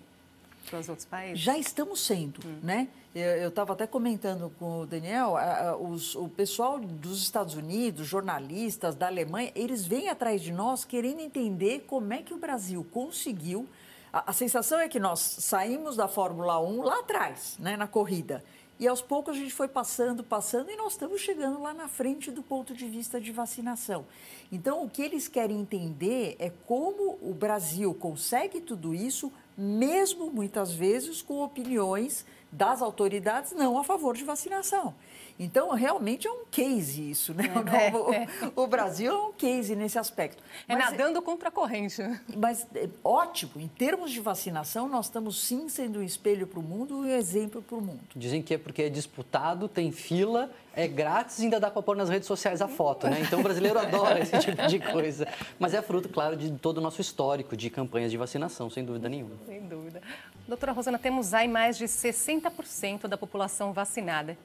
para 0.69 0.81
os 0.81 0.89
outros 0.89 1.07
países? 1.07 1.39
Já 1.39 1.57
estamos 1.57 2.01
sendo, 2.01 2.41
hum. 2.45 2.59
né? 2.63 2.89
Eu 3.15 3.49
estava 3.49 3.73
até 3.73 3.87
comentando 3.87 4.53
com 4.59 4.81
o 4.83 4.87
Daniel, 4.87 5.39
a, 5.39 5.71
a, 5.71 5.77
os, 5.77 6.15
o 6.15 6.29
pessoal 6.29 6.79
dos 6.79 7.23
Estados 7.23 7.55
Unidos, 7.55 8.07
jornalistas 8.07 8.95
da 8.95 9.07
Alemanha, 9.07 9.51
eles 9.55 9.87
vêm 9.87 10.11
atrás 10.11 10.43
de 10.43 10.53
nós 10.53 10.85
querendo 10.85 11.21
entender 11.21 11.87
como 11.87 12.13
é 12.13 12.19
que 12.19 12.35
o 12.35 12.37
Brasil 12.37 12.87
conseguiu. 12.93 13.67
A, 14.13 14.31
a 14.31 14.33
sensação 14.35 14.79
é 14.79 14.87
que 14.87 15.01
nós 15.01 15.21
saímos 15.21 15.97
da 15.97 16.09
Fórmula 16.09 16.61
1 16.61 16.83
lá 16.83 17.01
atrás, 17.01 17.57
né, 17.59 17.75
na 17.75 17.87
corrida. 17.87 18.45
E 18.79 18.87
aos 18.87 19.01
poucos 19.01 19.35
a 19.35 19.39
gente 19.39 19.55
foi 19.55 19.69
passando, 19.69 20.23
passando 20.23 20.71
e 20.71 20.77
nós 20.77 20.93
estamos 20.93 21.23
chegando 21.23 21.63
lá 21.63 21.73
na 21.73 21.89
frente 21.89 22.31
do 22.31 22.43
ponto 22.43 22.75
de 22.75 22.87
vista 22.87 23.19
de 23.19 23.33
vacinação. 23.33 24.05
Então, 24.53 24.85
o 24.85 24.91
que 24.91 25.01
eles 25.01 25.29
querem 25.29 25.59
entender 25.59 26.37
é 26.39 26.53
como 26.67 27.19
o 27.23 27.33
Brasil 27.33 27.95
consegue 27.95 28.61
tudo 28.61 28.95
isso, 28.95 29.33
mesmo 29.57 30.31
muitas 30.31 30.73
vezes 30.73 31.23
com 31.23 31.43
opiniões 31.43 32.25
das 32.53 32.83
autoridades 32.83 33.53
não 33.53 33.79
a 33.79 33.85
favor 33.85 34.15
de 34.15 34.25
vacinação. 34.25 34.95
Então, 35.39 35.71
realmente 35.73 36.27
é 36.27 36.31
um 36.31 36.45
case 36.51 37.11
isso, 37.11 37.35
né? 37.35 37.45
É, 37.47 37.93
o, 37.97 38.13
é. 38.13 38.27
o, 38.55 38.67
Brasil 38.67 39.13
é 39.13 39.17
um 39.17 39.33
case 39.33 39.77
nesse 39.77 39.99
aspecto. 39.99 40.43
É 40.69 40.75
mas, 40.75 40.91
nadando 40.91 41.21
contra 41.21 41.49
a 41.49 41.53
corrente. 41.53 42.03
Mas 42.37 42.67
é, 42.75 42.89
ótimo, 43.05 43.53
em 43.57 43.69
termos 43.69 44.11
de 44.11 44.21
vacinação, 44.21 44.89
nós 44.89 45.07
estamos 45.07 45.45
sim 45.45 45.69
sendo 45.69 46.01
um 46.01 46.03
espelho 46.03 46.47
para 46.47 46.59
o 46.59 46.63
mundo 46.63 47.07
e 47.07 47.11
um 47.11 47.17
exemplo 47.17 47.63
para 47.63 47.77
o 47.77 47.81
mundo. 47.81 48.01
Dizem 48.15 48.43
que 48.43 48.55
é 48.55 48.59
porque 48.59 48.83
é 48.83 48.89
disputado, 48.89 49.69
tem 49.69 49.93
fila, 49.93 50.51
é 50.75 50.87
grátis 50.87 51.39
e 51.39 51.45
ainda 51.45 51.61
dá 51.61 51.71
para 51.71 51.83
pôr 51.83 51.97
nas 51.97 52.09
redes 52.09 52.27
sociais 52.27 52.61
a 52.63 52.69
foto, 52.69 53.09
né? 53.09 53.21
Então 53.21 53.41
o 53.41 53.43
brasileiro 53.43 53.79
adora 53.79 54.21
esse 54.21 54.37
tipo 54.41 54.67
de 54.67 54.79
coisa. 54.79 55.27
Mas 55.59 55.75
é 55.75 55.83
fruto, 55.83 56.09
claro, 56.09 56.37
de 56.37 56.51
todo 56.53 56.79
o 56.79 56.81
nosso 56.81 57.01
histórico 57.01 57.57
de 57.57 57.71
campanhas 57.71 58.11
de 58.11 58.17
vacinação, 58.17 58.71
sem 58.71 58.85
dúvida 58.85 59.09
nenhuma. 59.09 59.37
Sem 59.47 59.61
dúvida. 59.67 60.01
Doutora 60.49 60.73
Rosana, 60.73 60.99
temos 60.99 61.35
aí 61.35 61.49
mais 61.49 61.77
de 61.77 61.87
60% 61.87 63.09
da 63.09 63.17
população 63.17 63.73
vacinada 63.73 64.37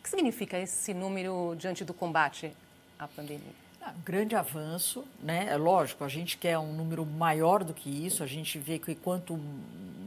que, 0.00 0.02
que 0.02 0.10
significa 0.10 0.58
esse 0.58 0.94
número 0.94 1.54
diante 1.58 1.84
do 1.84 1.94
combate 1.94 2.52
à 2.98 3.06
pandemia? 3.06 3.52
Ah, 3.82 3.94
um 3.96 4.02
grande 4.02 4.34
avanço, 4.34 5.04
né? 5.22 5.48
É 5.50 5.56
lógico, 5.56 6.04
a 6.04 6.08
gente 6.08 6.36
quer 6.36 6.58
um 6.58 6.72
número 6.72 7.04
maior 7.06 7.64
do 7.64 7.72
que 7.72 7.88
isso, 7.88 8.22
a 8.22 8.26
gente 8.26 8.58
vê 8.58 8.78
que 8.78 8.94
quanto 8.94 9.38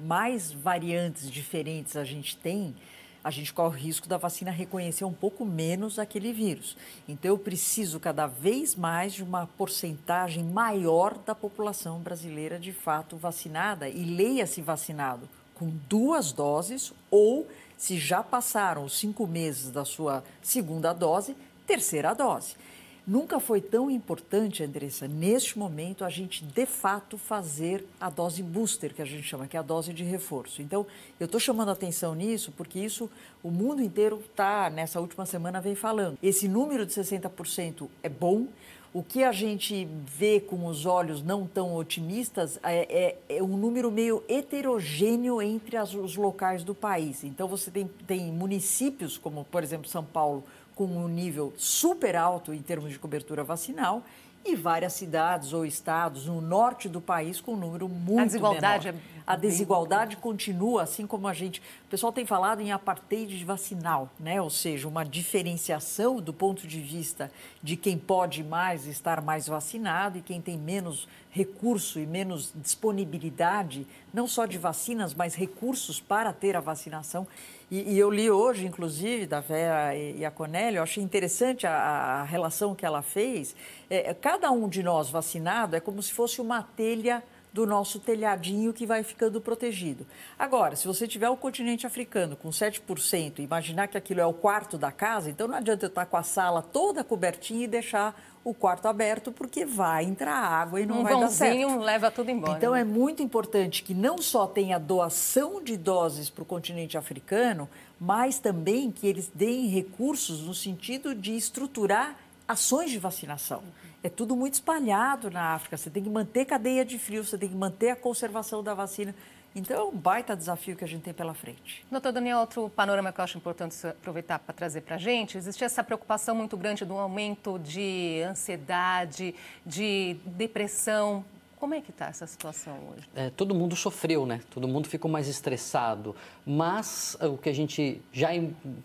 mais 0.04 0.52
variantes 0.52 1.30
diferentes 1.30 1.96
a 1.96 2.04
gente 2.04 2.38
tem, 2.38 2.76
a 3.24 3.32
gente 3.32 3.54
corre 3.54 3.78
o 3.78 3.80
risco 3.80 4.08
da 4.08 4.18
vacina 4.18 4.52
reconhecer 4.52 5.06
um 5.06 5.14
pouco 5.14 5.46
menos 5.46 5.98
aquele 5.98 6.34
vírus. 6.34 6.76
Então, 7.08 7.32
eu 7.32 7.38
preciso 7.38 8.00
cada 8.00 8.28
vez 8.28 8.76
mais 8.76 9.14
de 9.14 9.24
uma 9.24 9.48
porcentagem 9.48 10.44
maior 10.44 11.18
da 11.18 11.34
população 11.34 12.00
brasileira 12.00 12.60
de 12.60 12.74
fato 12.74 13.16
vacinada 13.16 13.88
e 13.88 14.04
leia-se 14.04 14.62
vacinado 14.62 15.28
com 15.56 15.72
duas 15.88 16.34
doses 16.34 16.92
ou 17.10 17.48
se 17.84 17.98
já 17.98 18.24
passaram 18.24 18.86
os 18.86 18.98
cinco 18.98 19.28
meses 19.28 19.70
da 19.70 19.84
sua 19.84 20.24
segunda 20.42 20.94
dose, 20.94 21.36
terceira 21.68 22.14
dose. 22.14 22.56
Nunca 23.06 23.38
foi 23.38 23.60
tão 23.60 23.92
importante, 23.92 24.64
Andressa, 24.64 25.10
neste 25.10 25.60
momento, 25.60 26.06
a 26.06 26.10
gente 26.10 26.42
de 26.42 26.66
fato 26.66 27.18
fazer 27.18 27.86
a 28.00 28.10
dose 28.10 28.42
booster, 28.42 28.94
que 28.94 29.02
a 29.02 29.06
gente 29.06 29.24
chama, 29.24 29.46
que 29.46 29.58
é 29.58 29.60
a 29.60 29.64
dose 29.64 29.92
de 29.92 30.06
reforço. 30.06 30.62
Então, 30.62 30.88
eu 31.20 31.26
estou 31.26 31.38
chamando 31.38 31.70
atenção 31.70 32.16
nisso, 32.16 32.54
porque 32.56 32.80
isso 32.80 33.10
o 33.44 33.52
mundo 33.52 33.82
inteiro 33.82 34.24
está, 34.26 34.70
nessa 34.70 35.02
última 35.02 35.26
semana, 35.26 35.60
vem 35.60 35.76
falando. 35.76 36.18
Esse 36.24 36.48
número 36.48 36.86
de 36.86 36.94
60% 36.94 37.90
é 38.02 38.08
bom. 38.08 38.48
O 38.94 39.04
que 39.04 39.22
a 39.24 39.34
gente 39.34 39.86
vê 40.06 40.40
com 40.40 40.66
os 40.66 40.86
olhos 40.86 41.22
não 41.22 41.46
tão 41.46 41.76
otimistas 41.76 42.58
é, 42.64 43.18
é, 43.30 43.38
é 43.38 43.44
um 43.44 43.58
número 43.58 43.92
meio 43.92 44.24
heterogêneo 44.30 45.42
entre 45.42 45.76
as, 45.76 45.94
os 45.94 46.16
locais 46.16 46.64
do 46.64 46.74
país. 46.74 47.26
Então, 47.26 47.50
você 47.50 47.70
tem, 47.70 47.86
tem 48.08 48.32
municípios, 48.32 49.18
como, 49.18 49.44
por 49.44 49.62
exemplo, 49.62 49.90
São 49.90 50.06
Paulo, 50.06 50.42
com 50.76 50.86
um 50.86 51.08
nível 51.08 51.54
super 51.58 52.16
alto 52.16 52.54
em 52.54 52.62
termos 52.62 52.92
de 52.92 53.00
cobertura 53.00 53.44
vacinal, 53.44 54.04
e 54.46 54.56
várias 54.56 54.94
cidades 54.94 55.54
ou 55.54 55.66
estados 55.66 56.26
no 56.26 56.42
norte 56.42 56.90
do 56.90 57.00
país 57.00 57.40
com 57.40 57.54
um 57.54 57.58
número 57.58 57.88
muito 57.88 58.22
A 58.22 58.26
desigualdade 58.26 58.88
menor. 58.88 59.00
é 59.00 59.14
a 59.26 59.38
desigualdade 59.38 60.18
continua, 60.18 60.84
assim 60.84 61.08
como 61.08 61.28
a 61.30 61.34
gente. 61.34 61.62
O 61.88 61.90
pessoal 61.90 62.12
tem 62.12 62.26
falado 62.26 62.62
em 62.62 62.74
apartheid 62.74 63.44
vacinal, 63.46 64.10
né? 64.20 64.42
ou 64.42 64.50
seja, 64.50 64.86
uma 64.86 65.06
diferenciação 65.06 66.18
do 66.18 66.34
ponto 66.34 66.68
de 66.68 66.82
vista 66.82 67.32
de 67.62 67.78
quem 67.78 67.98
pode 67.98 68.44
mais 68.44 68.86
estar 68.86 69.22
mais 69.22 69.48
vacinado 69.48 70.18
e 70.18 70.22
quem 70.22 70.42
tem 70.42 70.58
menos 70.58 71.08
recurso 71.32 72.00
e 72.00 72.06
menos 72.06 72.52
disponibilidade, 72.54 73.88
não 74.14 74.28
só 74.28 74.46
de 74.46 74.58
vacinas, 74.58 75.14
mas 75.14 75.36
recursos 75.36 76.02
para 76.02 76.34
ter 76.34 76.58
a 76.58 76.60
vacinação. 76.60 77.26
E, 77.74 77.96
e 77.96 77.98
eu 77.98 78.12
li 78.12 78.30
hoje, 78.30 78.68
inclusive, 78.68 79.26
da 79.26 79.40
Vera 79.40 79.96
e 79.96 80.24
a 80.24 80.30
Conélio, 80.30 80.78
eu 80.78 80.84
achei 80.84 81.02
interessante 81.02 81.66
a, 81.66 81.74
a 81.74 82.24
relação 82.24 82.76
que 82.76 82.86
ela 82.86 83.02
fez. 83.02 83.56
É, 83.90 84.14
cada 84.14 84.52
um 84.52 84.70
de 84.70 84.84
nós 84.84 85.10
vacinado 85.10 85.76
é 85.76 85.80
como 85.80 86.00
se 86.04 86.14
fosse 86.14 86.40
uma 86.40 86.62
telha 86.62 87.24
do 87.54 87.68
nosso 87.68 88.00
telhadinho 88.00 88.74
que 88.74 88.86
vai 88.86 89.04
ficando 89.04 89.40
protegido. 89.40 90.08
Agora, 90.38 90.76
se 90.76 90.88
você 90.88 91.08
tiver 91.08 91.30
o 91.30 91.38
continente 91.38 91.86
africano 91.86 92.36
com 92.36 92.50
7%, 92.50 93.40
imaginar 93.40 93.88
que 93.88 93.98
aquilo 93.98 94.20
é 94.20 94.26
o 94.26 94.34
quarto 94.34 94.76
da 94.76 94.92
casa, 94.92 95.30
então 95.30 95.48
não 95.48 95.56
adianta 95.56 95.86
eu 95.86 95.90
estar 95.90 96.08
com 96.08 96.18
a 96.18 96.24
sala 96.24 96.64
toda 96.64 97.04
cobertinha 97.04 97.66
e 97.66 97.68
deixar 97.68 98.20
o 98.44 98.54
quarto 98.54 98.88
aberto, 98.88 99.32
porque 99.32 99.66
vai 99.66 100.04
entrar 100.04 100.36
água 100.36 100.82
e 100.82 100.86
não 100.86 101.00
um 101.00 101.04
vai 101.04 101.18
dar 101.18 101.30
certo. 101.30 101.68
Um 101.68 101.80
leva 101.80 102.12
tudo 102.12 102.30
embora. 102.30 102.58
Então, 102.58 102.74
né? 102.74 102.82
é 102.82 102.84
muito 102.84 103.24
importante 103.24 103.84
que 103.84 103.94
não 103.94 104.18
só 104.18 104.46
tenha 104.46 104.78
doação 104.78 105.64
de 105.64 105.78
doses 105.78 106.30
para 106.30 106.42
o 106.42 106.46
continente 106.46 106.98
africano, 106.98 107.70
mas 108.00 108.40
também 108.40 108.92
que 108.92 109.08
eles 109.08 109.32
deem 109.34 109.68
recursos 109.68 110.42
no 110.42 110.54
sentido 110.54 111.16
de 111.16 111.38
estruturar 111.38 112.18
ações 112.48 112.92
de 112.92 113.00
vacinação 113.00 113.64
é 114.04 114.10
tudo 114.10 114.36
muito 114.36 114.56
espalhado 114.56 115.32
na 115.32 115.54
África. 115.54 115.78
Você 115.78 115.90
tem 115.90 116.04
que 116.04 116.10
manter 116.10 116.46
cadeia 116.46 116.84
de 116.84 117.00
frio, 117.00 117.24
você 117.24 117.38
tem 117.38 117.48
que 117.48 117.56
manter 117.56 117.92
a 117.92 117.96
conservação 117.96 118.62
da 118.62 118.74
vacina. 118.74 119.16
Então, 119.56 119.78
é 119.78 119.84
um 119.84 119.92
baita 119.92 120.36
desafio 120.36 120.76
que 120.76 120.84
a 120.84 120.88
gente 120.88 121.04
tem 121.04 121.14
pela 121.14 121.34
frente. 121.34 121.86
Doutor 121.90 122.12
Daniel, 122.12 122.40
outro 122.40 122.70
panorama 122.70 123.14
que 123.14 123.20
eu 123.20 123.24
acho 123.24 123.38
importante 123.38 123.76
aproveitar 123.86 124.40
para 124.40 124.54
trazer 124.54 124.82
para 124.82 124.96
a 124.96 124.98
gente, 124.98 125.38
existe 125.38 125.64
essa 125.64 125.84
preocupação 125.84 126.34
muito 126.34 126.58
grande 126.58 126.84
do 126.84 126.96
aumento 126.96 127.60
de 127.60 128.24
ansiedade, 128.28 129.36
de 129.64 130.18
depressão 130.26 131.24
como 131.64 131.76
é 131.76 131.80
que 131.80 131.92
está 131.92 132.08
essa 132.08 132.28
situação 132.28 132.78
hoje? 132.92 133.08
É, 133.16 133.30
todo 133.30 133.56
mundo 133.56 133.74
sofreu, 133.74 134.26
né? 134.26 134.42
Todo 134.50 134.68
mundo 134.68 134.86
ficou 134.86 135.10
mais 135.10 135.30
estressado. 135.30 136.14
Mas 136.46 137.16
o 137.22 137.38
que 137.38 137.48
a 137.48 137.54
gente 137.54 138.02
já, 138.12 138.32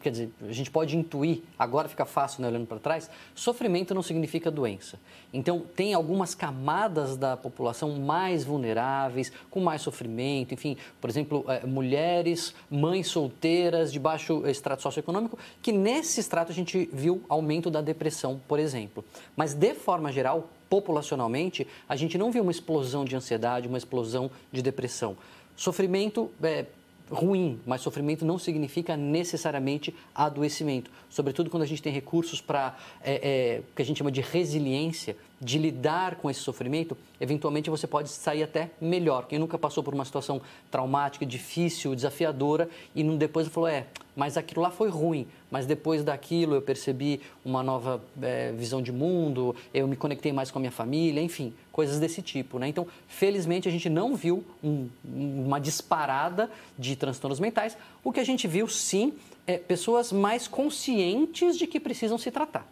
quer 0.00 0.10
dizer, 0.10 0.30
a 0.48 0.52
gente 0.52 0.70
pode 0.70 0.96
intuir, 0.96 1.42
agora 1.58 1.88
fica 1.88 2.04
fácil, 2.04 2.40
né, 2.40 2.46
olhando 2.46 2.68
para 2.68 2.78
trás, 2.78 3.10
sofrimento 3.34 3.92
não 3.96 4.00
significa 4.00 4.48
doença. 4.48 4.96
Então, 5.32 5.66
tem 5.74 5.92
algumas 5.92 6.36
camadas 6.36 7.16
da 7.16 7.36
população 7.36 7.98
mais 7.98 8.44
vulneráveis, 8.44 9.32
com 9.50 9.58
mais 9.58 9.82
sofrimento, 9.82 10.54
enfim, 10.54 10.76
por 11.00 11.10
exemplo, 11.10 11.44
é, 11.48 11.66
mulheres, 11.66 12.54
mães 12.70 13.08
solteiras 13.08 13.92
de 13.92 13.98
baixo 13.98 14.46
extrato 14.46 14.82
socioeconômico, 14.82 15.36
que 15.60 15.72
nesse 15.72 16.20
extrato 16.20 16.52
a 16.52 16.54
gente 16.54 16.88
viu 16.92 17.24
aumento 17.28 17.72
da 17.72 17.80
depressão, 17.80 18.40
por 18.46 18.60
exemplo. 18.60 19.04
Mas, 19.36 19.52
de 19.52 19.74
forma 19.74 20.12
geral, 20.12 20.48
populacionalmente, 20.68 21.66
a 21.88 21.96
gente 21.96 22.18
não 22.18 22.30
viu 22.30 22.42
uma 22.42 22.52
explosão 22.52 23.04
de 23.04 23.16
ansiedade, 23.16 23.68
uma 23.68 23.78
explosão 23.78 24.30
de 24.52 24.62
depressão. 24.62 25.16
Sofrimento, 25.56 26.30
é, 26.42 26.66
ruim, 27.10 27.58
mas 27.66 27.80
sofrimento 27.80 28.24
não 28.24 28.38
significa 28.38 28.96
necessariamente 28.96 29.94
adoecimento. 30.14 30.90
Sobretudo 31.08 31.50
quando 31.50 31.62
a 31.62 31.66
gente 31.66 31.82
tem 31.82 31.92
recursos 31.92 32.40
para, 32.40 32.76
é, 33.02 33.14
é, 33.14 33.62
que 33.74 33.82
a 33.82 33.84
gente 33.84 33.98
chama 33.98 34.12
de 34.12 34.20
resiliência, 34.20 35.16
de 35.40 35.58
lidar 35.58 36.16
com 36.16 36.28
esse 36.28 36.40
sofrimento, 36.40 36.96
eventualmente 37.20 37.70
você 37.70 37.86
pode 37.86 38.08
sair 38.08 38.42
até 38.42 38.70
melhor. 38.80 39.26
Quem 39.26 39.38
nunca 39.38 39.56
passou 39.56 39.84
por 39.84 39.94
uma 39.94 40.04
situação 40.04 40.40
traumática, 40.70 41.24
difícil, 41.24 41.94
desafiadora 41.94 42.68
e 42.94 43.04
depois 43.16 43.46
falou, 43.48 43.68
é, 43.68 43.86
mas 44.16 44.36
aquilo 44.36 44.62
lá 44.62 44.70
foi 44.70 44.88
ruim, 44.88 45.28
mas 45.48 45.64
depois 45.64 46.02
daquilo 46.02 46.56
eu 46.56 46.62
percebi 46.62 47.20
uma 47.44 47.62
nova 47.62 48.02
é, 48.20 48.50
visão 48.50 48.82
de 48.82 48.90
mundo, 48.90 49.54
eu 49.72 49.86
me 49.86 49.94
conectei 49.94 50.32
mais 50.32 50.50
com 50.50 50.58
a 50.58 50.60
minha 50.60 50.72
família, 50.72 51.22
enfim, 51.22 51.54
coisas 51.70 52.00
desse 52.00 52.20
tipo. 52.20 52.58
Né? 52.58 52.66
Então, 52.66 52.84
felizmente, 53.06 53.68
a 53.68 53.70
gente 53.70 53.88
não 53.88 54.16
viu 54.16 54.44
um, 54.62 54.88
uma 55.04 55.60
disparada 55.60 56.50
de 56.76 56.96
transtornos 56.96 57.38
mentais. 57.38 57.78
O 58.02 58.12
que 58.12 58.18
a 58.18 58.24
gente 58.24 58.48
viu, 58.48 58.66
sim, 58.66 59.12
é 59.46 59.56
pessoas 59.56 60.10
mais 60.10 60.48
conscientes 60.48 61.56
de 61.56 61.68
que 61.68 61.78
precisam 61.78 62.18
se 62.18 62.32
tratar. 62.32 62.66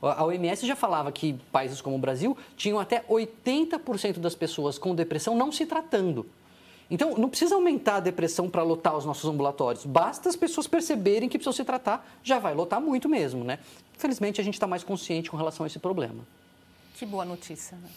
A 0.00 0.24
OMS 0.24 0.66
já 0.66 0.76
falava 0.76 1.10
que 1.10 1.34
países 1.50 1.80
como 1.80 1.96
o 1.96 1.98
Brasil 1.98 2.36
tinham 2.56 2.78
até 2.78 3.02
80% 3.08 4.18
das 4.18 4.34
pessoas 4.34 4.78
com 4.78 4.94
depressão 4.94 5.36
não 5.36 5.50
se 5.50 5.64
tratando. 5.66 6.26
Então, 6.90 7.16
não 7.16 7.28
precisa 7.28 7.56
aumentar 7.56 7.96
a 7.96 8.00
depressão 8.00 8.48
para 8.48 8.62
lotar 8.62 8.96
os 8.96 9.04
nossos 9.04 9.28
ambulatórios. 9.28 9.84
Basta 9.84 10.28
as 10.28 10.36
pessoas 10.36 10.68
perceberem 10.68 11.28
que 11.28 11.36
precisam 11.36 11.52
se 11.52 11.64
tratar, 11.64 12.06
já 12.22 12.38
vai 12.38 12.54
lotar 12.54 12.80
muito 12.80 13.08
mesmo, 13.08 13.42
né? 13.42 13.58
Infelizmente, 13.96 14.40
a 14.40 14.44
gente 14.44 14.54
está 14.54 14.66
mais 14.66 14.84
consciente 14.84 15.30
com 15.30 15.36
relação 15.36 15.64
a 15.64 15.66
esse 15.66 15.80
problema. 15.80 16.24
Que 16.96 17.04
boa 17.04 17.24
notícia, 17.24 17.76
né? 17.76 17.88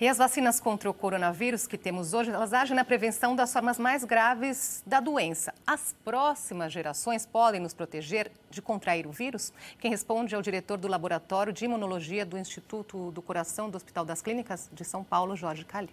E 0.00 0.08
as 0.08 0.16
vacinas 0.16 0.58
contra 0.58 0.88
o 0.88 0.94
coronavírus 0.94 1.66
que 1.66 1.76
temos 1.76 2.14
hoje, 2.14 2.30
elas 2.30 2.54
agem 2.54 2.74
na 2.74 2.86
prevenção 2.86 3.36
das 3.36 3.52
formas 3.52 3.78
mais 3.78 4.02
graves 4.02 4.82
da 4.86 4.98
doença. 4.98 5.52
As 5.66 5.94
próximas 6.02 6.72
gerações 6.72 7.26
podem 7.26 7.60
nos 7.60 7.74
proteger 7.74 8.32
de 8.48 8.62
contrair 8.62 9.06
o 9.06 9.12
vírus? 9.12 9.52
Quem 9.78 9.90
responde 9.90 10.34
é 10.34 10.38
o 10.38 10.42
diretor 10.42 10.78
do 10.78 10.88
Laboratório 10.88 11.52
de 11.52 11.66
Imunologia 11.66 12.24
do 12.24 12.38
Instituto 12.38 13.10
do 13.10 13.20
Coração 13.20 13.68
do 13.68 13.76
Hospital 13.76 14.06
das 14.06 14.22
Clínicas 14.22 14.70
de 14.72 14.86
São 14.86 15.04
Paulo, 15.04 15.36
Jorge 15.36 15.66
Calil. 15.66 15.90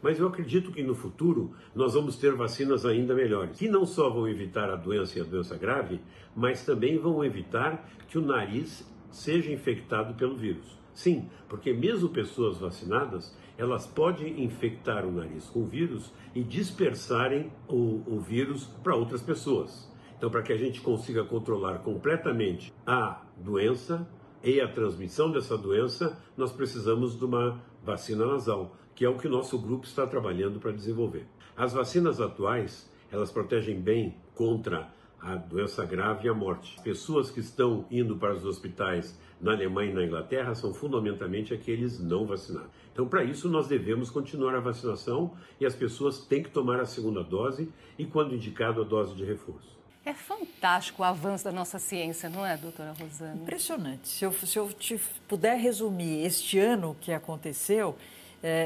Mas 0.00 0.20
eu 0.20 0.28
acredito 0.28 0.70
que 0.70 0.84
no 0.84 0.94
futuro 0.94 1.52
nós 1.74 1.94
vamos 1.94 2.14
ter 2.14 2.36
vacinas 2.36 2.86
ainda 2.86 3.12
melhores, 3.12 3.58
que 3.58 3.68
não 3.68 3.84
só 3.84 4.08
vão 4.08 4.28
evitar 4.28 4.70
a 4.70 4.76
doença 4.76 5.18
e 5.18 5.20
a 5.20 5.24
doença 5.24 5.56
grave, 5.56 6.00
mas 6.36 6.64
também 6.64 6.96
vão 6.96 7.24
evitar 7.24 7.88
que 8.06 8.18
o 8.18 8.22
nariz 8.22 8.84
seja 9.10 9.50
infectado 9.50 10.14
pelo 10.14 10.36
vírus. 10.36 10.80
Sim, 10.94 11.28
porque 11.48 11.72
mesmo 11.72 12.08
pessoas 12.08 12.58
vacinadas, 12.58 13.36
elas 13.56 13.86
podem 13.86 14.44
infectar 14.44 15.06
o 15.06 15.12
nariz 15.12 15.48
com 15.48 15.64
vírus 15.64 16.12
e 16.34 16.42
dispersarem 16.42 17.50
o, 17.68 18.02
o 18.06 18.20
vírus 18.20 18.64
para 18.82 18.94
outras 18.96 19.22
pessoas. 19.22 19.90
Então, 20.16 20.30
para 20.30 20.42
que 20.42 20.52
a 20.52 20.56
gente 20.56 20.80
consiga 20.80 21.24
controlar 21.24 21.78
completamente 21.78 22.72
a 22.86 23.22
doença 23.36 24.08
e 24.42 24.60
a 24.60 24.68
transmissão 24.68 25.30
dessa 25.30 25.56
doença, 25.56 26.18
nós 26.36 26.52
precisamos 26.52 27.18
de 27.18 27.24
uma 27.24 27.60
vacina 27.82 28.24
nasal, 28.26 28.76
que 28.94 29.04
é 29.04 29.08
o 29.08 29.16
que 29.16 29.26
o 29.26 29.30
nosso 29.30 29.58
grupo 29.58 29.84
está 29.84 30.06
trabalhando 30.06 30.60
para 30.60 30.72
desenvolver. 30.72 31.26
As 31.56 31.72
vacinas 31.72 32.20
atuais, 32.20 32.90
elas 33.10 33.30
protegem 33.30 33.80
bem 33.80 34.16
contra 34.34 34.92
a 35.22 35.36
doença 35.36 35.86
grave 35.86 36.26
e 36.26 36.28
a 36.28 36.34
morte. 36.34 36.76
Pessoas 36.82 37.30
que 37.30 37.38
estão 37.38 37.86
indo 37.90 38.16
para 38.16 38.34
os 38.34 38.44
hospitais 38.44 39.16
na 39.40 39.52
Alemanha 39.52 39.92
e 39.92 39.94
na 39.94 40.04
Inglaterra 40.04 40.54
são 40.54 40.74
fundamentalmente 40.74 41.54
aqueles 41.54 42.00
não 42.00 42.26
vacinados. 42.26 42.70
Então, 42.92 43.06
para 43.06 43.24
isso, 43.24 43.48
nós 43.48 43.68
devemos 43.68 44.10
continuar 44.10 44.54
a 44.54 44.60
vacinação 44.60 45.32
e 45.60 45.64
as 45.64 45.74
pessoas 45.74 46.18
têm 46.26 46.42
que 46.42 46.50
tomar 46.50 46.80
a 46.80 46.86
segunda 46.86 47.22
dose 47.22 47.72
e, 47.96 48.04
quando 48.04 48.34
indicado, 48.34 48.82
a 48.82 48.84
dose 48.84 49.14
de 49.14 49.24
reforço. 49.24 49.72
É 50.04 50.12
fantástico 50.12 51.02
o 51.02 51.04
avanço 51.04 51.44
da 51.44 51.52
nossa 51.52 51.78
ciência, 51.78 52.28
não 52.28 52.44
é, 52.44 52.56
doutora 52.56 52.92
Rosana? 52.92 53.36
Impressionante. 53.36 54.08
Se 54.08 54.24
eu, 54.24 54.32
se 54.32 54.58
eu 54.58 54.72
te 54.72 55.00
puder 55.28 55.56
resumir 55.56 56.26
este 56.26 56.58
ano 56.58 56.96
que 57.00 57.12
aconteceu, 57.12 57.96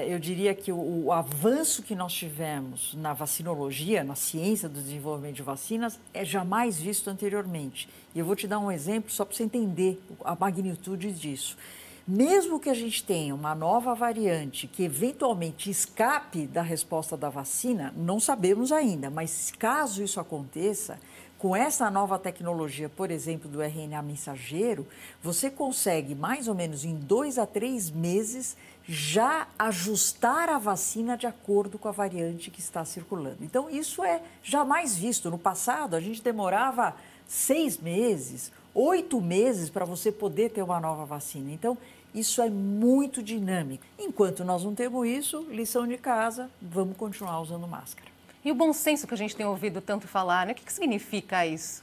eu 0.09 0.19
diria 0.19 0.55
que 0.55 0.73
o, 0.73 1.05
o, 1.05 1.13
avanço 1.13 1.83
que 1.83 1.95
nós 1.95 2.13
tivemos 2.15 2.95
na 2.95 3.13
vacinologia, 3.13 4.03
na 4.03 4.15
ciência 4.15 4.71
do 4.71 4.81
desenvolvimento 4.81 5.37
de 5.37 5.43
vacinas, 5.43 6.01
é 6.15 6.25
jamais 6.25 6.81
visto 6.81 7.11
anteriormente. 7.11 7.87
E 8.15 8.19
eu 8.19 8.25
vou 8.25 8.35
te 8.35 8.49
dar 8.49 8.59
um 8.59 8.73
exemplo 8.73 9.11
só 9.11 9.25
para 9.25 9.37
você 9.37 9.43
entender 9.43 10.01
a 10.25 10.35
magnitude 10.35 11.13
disso. 11.13 11.59
Mesmo 12.09 12.59
que 12.59 12.71
a 12.71 12.75
gente 12.75 13.05
tenha 13.05 13.35
uma 13.35 13.55
nova 13.55 13.95
variante 13.95 14.67
que 14.67 14.85
eventualmente 14.85 15.69
escape 15.69 16.47
da 16.47 16.63
resposta 16.63 17.17
da 17.17 17.29
vacina, 17.29 17.93
não 17.97 18.19
sabemos 18.19 18.73
ainda, 18.73 19.11
mas 19.11 19.53
caso 19.59 20.03
isso 20.03 20.21
aconteça, 20.21 20.99
com 21.39 21.55
essa 21.55 21.91
nova 21.91 22.19
tecnologia, 22.19 22.89
por 22.89 23.11
exemplo, 23.11 23.51
do 23.51 23.63
RNA 23.63 24.01
mensageiro, 24.03 24.87
você 25.23 25.51
consegue 25.51 26.15
mais 26.15 26.49
ou 26.49 26.55
menos 26.55 26.85
em 26.85 26.95
dois 26.95 27.39
a 27.39 27.47
três 27.47 27.91
meses 27.91 28.57
já 28.89 29.49
ajustar 29.59 30.49
a 30.49 30.59
vacina 30.59 31.17
de 31.17 31.27
acordo 31.27 31.79
com 31.79 31.89
a 31.89 31.93
variante 31.93 32.51
que 32.51 32.61
está 32.61 32.85
circulando. 32.85 33.39
Então, 33.41 33.69
isso 33.69 34.05
é 34.05 34.23
jamais 34.43 34.97
visto. 34.97 35.31
No 35.31 35.39
passado, 35.39 35.97
a 35.97 36.01
gente 36.01 36.23
demorava 36.23 36.95
seis 37.27 37.79
meses, 37.79 38.53
oito 38.73 39.21
meses 39.21 39.69
para 39.69 39.85
você 39.85 40.13
poder 40.13 40.51
ter 40.51 40.63
uma 40.63 40.79
nova 40.79 41.05
vacina. 41.05 41.51
Então, 41.51 41.77
isso 42.15 42.41
é 42.41 42.49
muito 42.49 43.23
dinâmico. 43.23 43.85
Enquanto 43.99 44.45
nós 44.45 44.63
não 44.63 44.75
temos 44.75 45.07
isso, 45.07 45.47
lição 45.51 45.87
de 45.87 45.99
casa, 45.99 46.49
vamos 46.63 46.97
continuar 46.97 47.41
usando 47.41 47.67
máscara. 47.67 48.09
E 48.45 48.53
o 48.53 48.55
bom 48.55 48.73
senso 48.73 49.07
que 49.09 49.15
a 49.15 49.17
gente 49.17 49.35
tem 49.35 49.45
ouvido 49.45 49.81
tanto 49.81 50.07
falar, 50.07 50.47
né? 50.47 50.53
O 50.53 50.55
que, 50.55 50.65
que 50.65 50.73
significa 50.73 51.45
isso? 51.45 51.83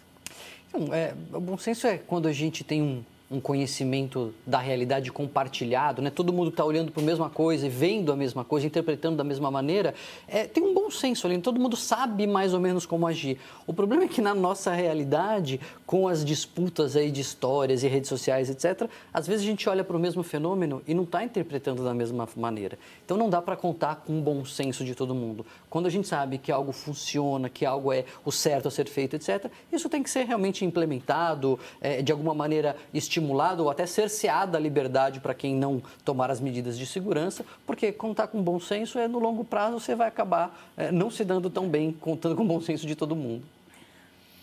Então, 0.70 0.94
é, 0.94 1.14
o 1.34 1.42
bom 1.42 1.58
senso 1.58 1.86
é 1.86 1.98
quando 1.98 2.28
a 2.28 2.32
gente 2.32 2.64
tem 2.64 2.82
um 2.82 3.04
um 3.34 3.42
conhecimento 3.42 4.32
da 4.46 4.60
realidade 4.60 5.12
compartilhado, 5.12 6.04
né? 6.04 6.12
todo 6.12 6.32
mundo 6.32 6.50
está 6.50 6.64
olhando 6.64 6.92
para 6.92 7.02
a 7.02 7.06
mesma 7.06 7.32
coisa 7.32 7.66
e 7.66 7.70
vendo 7.70 8.12
a 8.12 8.16
mesma 8.16 8.44
coisa, 8.44 8.68
interpretando 8.68 9.18
da 9.18 9.24
mesma 9.24 9.50
maneira, 9.50 9.96
é, 10.28 10.46
tem 10.46 10.62
um 10.62 10.72
bom 10.72 10.92
senso 10.92 11.26
ali, 11.26 11.36
todo 11.40 11.60
mundo 11.60 11.76
sabe 11.76 12.28
mais 12.28 12.54
ou 12.54 12.60
menos 12.60 12.86
como 12.86 13.08
agir. 13.08 13.40
O 13.66 13.74
problema 13.74 14.04
é 14.04 14.08
que 14.08 14.22
na 14.22 14.36
nossa 14.36 14.72
realidade, 14.72 15.60
com 15.84 16.08
as 16.08 16.24
disputas 16.24 16.96
aí 16.96 17.10
de 17.10 17.22
histórias 17.22 17.82
e 17.82 17.88
redes 17.88 18.08
sociais, 18.08 18.52
etc., 18.52 18.88
às 19.12 19.26
vezes 19.26 19.42
a 19.42 19.50
gente 19.50 19.68
olha 19.68 19.84
para 19.84 19.98
o 19.98 20.00
mesmo 20.00 20.22
fenômeno 20.22 20.84
e 20.88 20.94
não 20.94 21.04
está 21.04 21.24
interpretando 21.24 21.84
da 21.84 21.94
mesma 21.94 22.30
maneira. 22.36 22.78
Então 23.04 23.18
não 23.18 23.32
dá 23.32 23.42
para 23.42 23.56
contar 23.56 24.04
com 24.06 24.20
o 24.20 24.22
bom 24.22 24.46
senso 24.46 24.86
de 24.86 24.94
todo 24.94 25.16
mundo. 25.16 25.44
Quando 25.74 25.88
a 25.88 25.90
gente 25.90 26.08
sabe 26.08 26.38
que 26.38 26.52
algo 26.52 26.72
funciona, 26.72 27.50
que 27.50 27.66
algo 27.66 27.92
é 27.92 28.06
o 28.24 28.32
certo 28.32 28.68
a 28.68 28.72
ser 28.72 28.88
feito, 28.88 29.16
etc., 29.16 29.48
isso 29.72 29.90
tem 29.90 30.04
que 30.04 30.10
ser 30.12 30.24
realmente 30.24 30.64
implementado, 30.64 31.60
é, 31.82 32.00
de 32.00 32.12
alguma 32.12 32.32
maneira 32.36 32.78
estimulado 32.94 33.64
ou 33.64 33.72
até 33.72 33.88
cerceada 33.88 34.56
a 34.56 34.62
liberdade 34.62 35.20
para 35.20 35.34
quem 35.34 35.56
não 35.56 35.82
tomar 36.06 36.30
as 36.30 36.40
medidas 36.40 36.78
de 36.78 36.86
segurança, 36.86 37.44
porque 37.66 37.92
contar 37.92 38.28
com 38.28 38.40
bom 38.40 38.60
senso 38.60 39.00
é 39.00 39.08
no 39.08 39.18
longo 39.18 39.44
prazo 39.44 39.80
você 39.80 39.96
vai 39.96 40.08
acabar 40.08 40.56
é, 40.78 40.92
não 40.92 41.10
se 41.10 41.26
dando 41.26 41.50
tão 41.50 41.68
bem 41.68 41.92
contando 41.92 42.36
com 42.36 42.44
o 42.44 42.48
bom 42.48 42.62
senso 42.62 42.86
de 42.86 42.96
todo 42.96 43.16
mundo. 43.16 43.44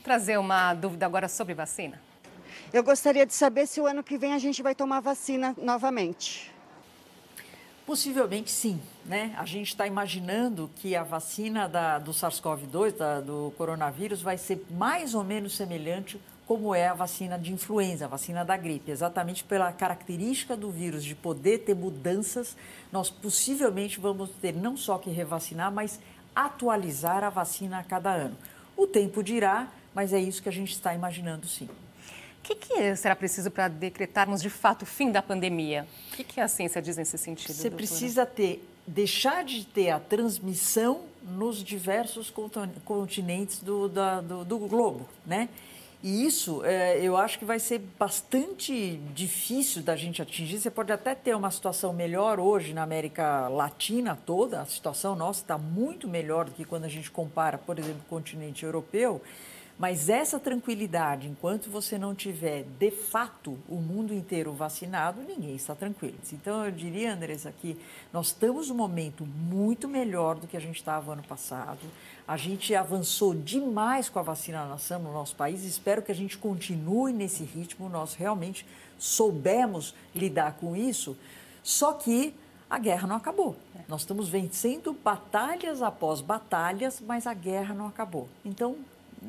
Trazer 0.03 0.37
uma 0.37 0.75
dúvida 0.75 1.07
agora 1.07 1.29
sobre 1.29 1.55
vacina. 1.55 2.03
Eu 2.73 2.83
gostaria 2.83 3.25
de 3.25 3.35
saber 3.35 3.69
se 3.69 3.81
o 3.81 3.87
ano 3.87 4.03
que 4.03 4.19
vem 4.19 4.33
a 4.33 4.39
gente 4.41 4.65
vai 4.65 4.75
tomar 4.75 4.99
vacina 4.99 5.55
novamente. 5.63 6.51
Possivelmente 7.91 8.53
sim. 8.53 8.81
Né? 9.05 9.35
A 9.37 9.45
gente 9.45 9.67
está 9.67 9.85
imaginando 9.85 10.71
que 10.77 10.95
a 10.95 11.03
vacina 11.03 11.69
da, 11.69 11.99
do 11.99 12.13
SARS-CoV-2, 12.13 13.21
do 13.23 13.53
coronavírus, 13.59 14.23
vai 14.23 14.39
ser 14.39 14.65
mais 14.71 15.13
ou 15.13 15.25
menos 15.25 15.57
semelhante 15.57 16.21
como 16.47 16.73
é 16.73 16.87
a 16.87 16.95
vacina 16.95 17.37
de 17.37 17.53
influenza, 17.53 18.05
a 18.05 18.09
vacina 18.09 18.45
da 18.45 18.57
gripe. 18.57 18.93
Exatamente 18.93 19.43
pela 19.43 19.73
característica 19.73 20.57
do 20.57 20.71
vírus 20.71 21.03
de 21.03 21.17
poder 21.17 21.65
ter 21.65 21.75
mudanças, 21.75 22.57
nós 22.93 23.11
possivelmente 23.11 23.99
vamos 23.99 24.31
ter 24.41 24.55
não 24.55 24.77
só 24.77 24.97
que 24.97 25.11
revacinar, 25.11 25.73
mas 25.73 25.99
atualizar 26.33 27.25
a 27.25 27.29
vacina 27.29 27.81
a 27.81 27.83
cada 27.83 28.13
ano. 28.13 28.37
O 28.77 28.87
tempo 28.87 29.21
dirá, 29.21 29.67
mas 29.93 30.13
é 30.13 30.21
isso 30.21 30.41
que 30.41 30.49
a 30.49 30.53
gente 30.53 30.71
está 30.71 30.95
imaginando 30.95 31.45
sim. 31.45 31.69
O 32.51 32.57
que, 32.57 32.75
que, 32.75 32.97
será 32.97 33.15
preciso 33.15 33.49
para 33.49 33.69
decretarmos 33.69 34.43
de 34.43 34.51
fato 34.51 34.83
o 34.83 34.87
fim 34.87 35.13
da 35.13 35.23
pandemia? 35.23 35.87
O 36.13 36.17
que, 36.17 36.25
que 36.25 36.41
a 36.41 36.49
ciência 36.49 36.83
diz 36.83 36.97
nesse 36.97 37.17
sentido? 37.17 37.53
Você 37.53 37.71
doutora? 37.71 37.77
precisa 37.77 38.27
ter, 38.27 38.69
deixar 38.85 39.45
de 39.45 39.65
ter 39.65 39.91
a 39.91 40.01
transmissão 40.01 41.03
nos 41.23 41.63
diversos 41.63 42.33
continentes 42.85 43.61
do, 43.61 43.89
da, 43.89 44.21
do, 44.21 44.45
do 44.45 44.59
globo, 44.59 45.09
né? 45.25 45.49
E 46.03 46.25
isso 46.27 46.65
é, 46.65 46.99
eu 47.01 47.17
acho 47.17 47.39
que 47.39 47.45
vai 47.45 47.59
ser 47.59 47.79
bastante 47.99 48.99
difícil 49.15 49.83
da 49.83 49.95
gente 49.95 50.21
atingir. 50.21 50.59
Você 50.59 50.71
pode 50.71 50.91
até 50.91 51.15
ter 51.15 51.37
uma 51.37 51.51
situação 51.51 51.93
melhor 51.93 52.41
hoje 52.41 52.73
na 52.73 52.83
América 52.83 53.49
Latina 53.49 54.19
toda, 54.27 54.63
a 54.63 54.65
situação 54.65 55.15
nossa 55.15 55.43
está 55.43 55.59
muito 55.59 56.09
melhor 56.09 56.47
do 56.47 56.53
que 56.53 56.65
quando 56.65 56.85
a 56.85 56.89
gente 56.89 57.11
compara, 57.11 57.59
por 57.59 57.79
exemplo, 57.79 58.01
o 58.07 58.09
continente 58.09 58.65
europeu, 58.65 59.21
Mas 59.81 60.11
essa 60.11 60.39
tranquilidade, 60.39 61.27
enquanto 61.27 61.71
você 61.71 61.97
não 61.97 62.15
tiver 62.15 62.65
de 62.79 62.91
fato 62.91 63.59
o 63.67 63.77
mundo 63.77 64.13
inteiro 64.13 64.53
vacinado, 64.53 65.23
ninguém 65.23 65.55
está 65.55 65.75
tranquilo. 65.75 66.19
Então 66.35 66.67
eu 66.67 66.71
diria, 66.71 67.15
Andressa, 67.15 67.51
que 67.51 67.79
nós 68.13 68.27
estamos 68.27 68.69
num 68.69 68.75
momento 68.75 69.25
muito 69.25 69.89
melhor 69.89 70.35
do 70.35 70.47
que 70.47 70.55
a 70.55 70.61
gente 70.61 70.77
estava 70.77 71.15
ano 71.15 71.23
passado. 71.23 71.79
A 72.29 72.37
gente 72.37 72.75
avançou 72.75 73.35
demais 73.35 74.11
com 74.11 74.19
a 74.19 74.23
vacinação 74.23 75.01
no 75.01 75.15
nosso 75.15 75.35
país. 75.35 75.65
Espero 75.65 76.03
que 76.03 76.13
a 76.13 76.15
gente 76.15 76.37
continue 76.37 77.11
nesse 77.15 77.43
ritmo. 77.43 77.89
Nós 77.89 78.13
realmente 78.13 78.67
soubemos 78.99 79.95
lidar 80.15 80.59
com 80.61 80.77
isso. 80.77 81.17
Só 81.63 81.95
que 81.95 82.35
a 82.69 82.79
guerra 82.79 83.09
não 83.09 83.17
acabou. 83.17 83.57
Nós 83.89 84.03
estamos 84.03 84.29
vencendo 84.29 84.93
batalhas 84.93 85.81
após 85.81 86.21
batalhas, 86.21 87.01
mas 87.01 87.27
a 87.27 87.33
guerra 87.33 87.73
não 87.73 87.87
acabou. 87.87 88.29
Então, 88.45 88.77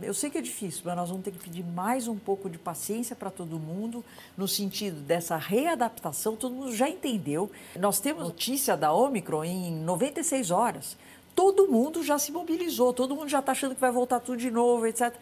eu 0.02 0.14
sei 0.14 0.30
que 0.30 0.38
é 0.38 0.42
difícil, 0.42 0.84
mas 0.86 0.96
nós 0.96 1.10
vamos 1.10 1.24
ter 1.24 1.32
que 1.32 1.40
pedir 1.40 1.64
mais 1.64 2.08
um 2.08 2.18
pouco 2.18 2.50
de 2.50 2.58
paciência 2.58 3.16
para 3.16 3.30
todo 3.30 3.60
mundo, 3.60 4.04
no 4.38 4.48
sentido 4.48 5.02
dessa 5.02 5.36
readaptação. 5.36 6.36
Todo 6.36 6.56
mundo 6.56 6.76
já 6.76 6.90
entendeu. 6.90 7.52
Nós 7.78 8.00
temos 8.00 8.24
notícia 8.24 8.78
da 8.78 8.94
Omicron 8.94 9.44
em 9.44 9.72
96 9.72 10.52
horas. 10.52 10.98
Todo 11.36 11.68
mundo 11.68 12.04
já 12.04 12.18
se 12.18 12.32
mobilizou, 12.32 12.94
todo 12.94 13.16
mundo 13.16 13.30
já 13.30 13.40
está 13.40 13.52
achando 13.52 13.76
que 13.76 13.82
vai 13.82 13.92
voltar 13.92 14.20
tudo 14.20 14.38
de 14.38 14.52
novo, 14.52 14.86
etc. 14.86 15.14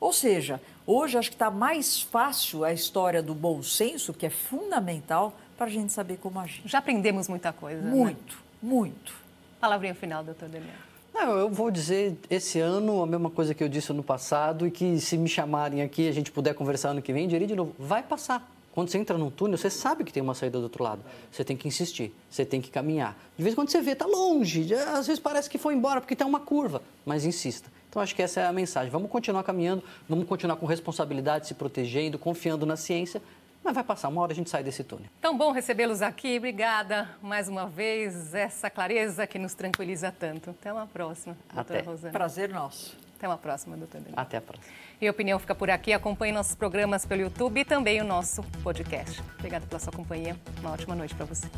Ou 0.00 0.12
seja, 0.12 0.60
hoje 0.86 1.18
acho 1.18 1.30
que 1.30 1.34
está 1.34 1.50
mais 1.50 2.00
fácil 2.00 2.64
a 2.64 2.72
história 2.72 3.22
do 3.22 3.34
bom 3.34 3.62
senso, 3.62 4.12
que 4.12 4.26
é 4.26 4.30
fundamental 4.30 5.34
para 5.56 5.66
a 5.66 5.70
gente 5.70 5.92
saber 5.92 6.18
como 6.18 6.38
agir. 6.38 6.62
Já 6.66 6.78
aprendemos 6.78 7.28
muita 7.28 7.52
coisa. 7.52 7.80
Muito, 7.80 8.34
né? 8.34 8.40
muito. 8.62 9.14
Palavrinha 9.60 9.94
final, 9.94 10.22
doutor 10.22 10.48
Daniel. 10.48 10.74
Não, 11.18 11.38
eu 11.38 11.48
vou 11.48 11.70
dizer 11.70 12.14
esse 12.28 12.60
ano 12.60 13.02
a 13.02 13.06
mesma 13.06 13.30
coisa 13.30 13.54
que 13.54 13.64
eu 13.64 13.70
disse 13.70 13.90
ano 13.90 14.02
passado 14.02 14.66
e 14.66 14.70
que 14.70 15.00
se 15.00 15.16
me 15.16 15.26
chamarem 15.26 15.80
aqui 15.80 16.06
a 16.06 16.12
gente 16.12 16.30
puder 16.30 16.54
conversar 16.54 16.90
ano 16.90 17.00
que 17.00 17.10
vem, 17.10 17.26
diria 17.26 17.46
de 17.46 17.56
novo, 17.56 17.74
vai 17.78 18.02
passar. 18.02 18.46
Quando 18.70 18.90
você 18.90 18.98
entra 18.98 19.16
num 19.16 19.30
túnel, 19.30 19.56
você 19.56 19.70
sabe 19.70 20.04
que 20.04 20.12
tem 20.12 20.22
uma 20.22 20.34
saída 20.34 20.58
do 20.58 20.64
outro 20.64 20.84
lado. 20.84 21.00
Você 21.32 21.42
tem 21.42 21.56
que 21.56 21.66
insistir, 21.66 22.14
você 22.28 22.44
tem 22.44 22.60
que 22.60 22.70
caminhar. 22.70 23.16
De 23.34 23.42
vez 23.42 23.54
em 23.54 23.56
quando 23.56 23.70
você 23.70 23.80
vê, 23.80 23.92
está 23.92 24.04
longe, 24.04 24.74
às 24.74 25.06
vezes 25.06 25.18
parece 25.18 25.48
que 25.48 25.56
foi 25.56 25.72
embora 25.72 26.02
porque 26.02 26.14
tem 26.14 26.26
uma 26.26 26.38
curva, 26.38 26.82
mas 27.06 27.24
insista. 27.24 27.72
Então 27.88 28.02
acho 28.02 28.14
que 28.14 28.20
essa 28.20 28.40
é 28.40 28.46
a 28.46 28.52
mensagem. 28.52 28.90
Vamos 28.90 29.10
continuar 29.10 29.42
caminhando, 29.42 29.82
vamos 30.06 30.28
continuar 30.28 30.56
com 30.56 30.66
responsabilidade, 30.66 31.46
se 31.46 31.54
protegendo, 31.54 32.18
confiando 32.18 32.66
na 32.66 32.76
ciência 32.76 33.22
mas 33.66 33.74
vai 33.74 33.82
passar 33.82 34.08
uma 34.08 34.22
hora 34.22 34.30
a 34.30 34.34
gente 34.34 34.48
sai 34.48 34.62
desse 34.62 34.84
túnel. 34.84 35.06
Tão 35.20 35.36
bom 35.36 35.50
recebê-los 35.50 36.00
aqui. 36.00 36.38
Obrigada 36.38 37.10
mais 37.20 37.48
uma 37.48 37.66
vez. 37.66 38.32
Essa 38.32 38.70
clareza 38.70 39.26
que 39.26 39.40
nos 39.40 39.54
tranquiliza 39.54 40.14
tanto. 40.16 40.50
Até 40.50 40.72
uma 40.72 40.86
próxima, 40.86 41.36
doutora 41.52 41.80
Até. 41.80 41.90
Rosana. 41.90 42.12
Prazer 42.12 42.48
nosso. 42.48 42.96
Até 43.16 43.26
uma 43.26 43.36
próxima, 43.36 43.76
doutora 43.76 44.04
Daniela. 44.04 44.22
Até 44.22 44.36
a 44.36 44.40
próxima. 44.40 44.72
E 45.00 45.08
a 45.08 45.10
opinião 45.10 45.38
fica 45.40 45.54
por 45.54 45.68
aqui. 45.68 45.92
Acompanhe 45.92 46.32
nossos 46.32 46.54
programas 46.54 47.04
pelo 47.04 47.22
YouTube 47.22 47.60
e 47.60 47.64
também 47.64 48.00
o 48.00 48.04
nosso 48.04 48.40
podcast. 48.62 49.20
Obrigada 49.36 49.66
pela 49.66 49.80
sua 49.80 49.92
companhia. 49.92 50.36
Uma 50.60 50.70
ótima 50.70 50.94
noite 50.94 51.14
para 51.14 51.24
você. 51.24 51.48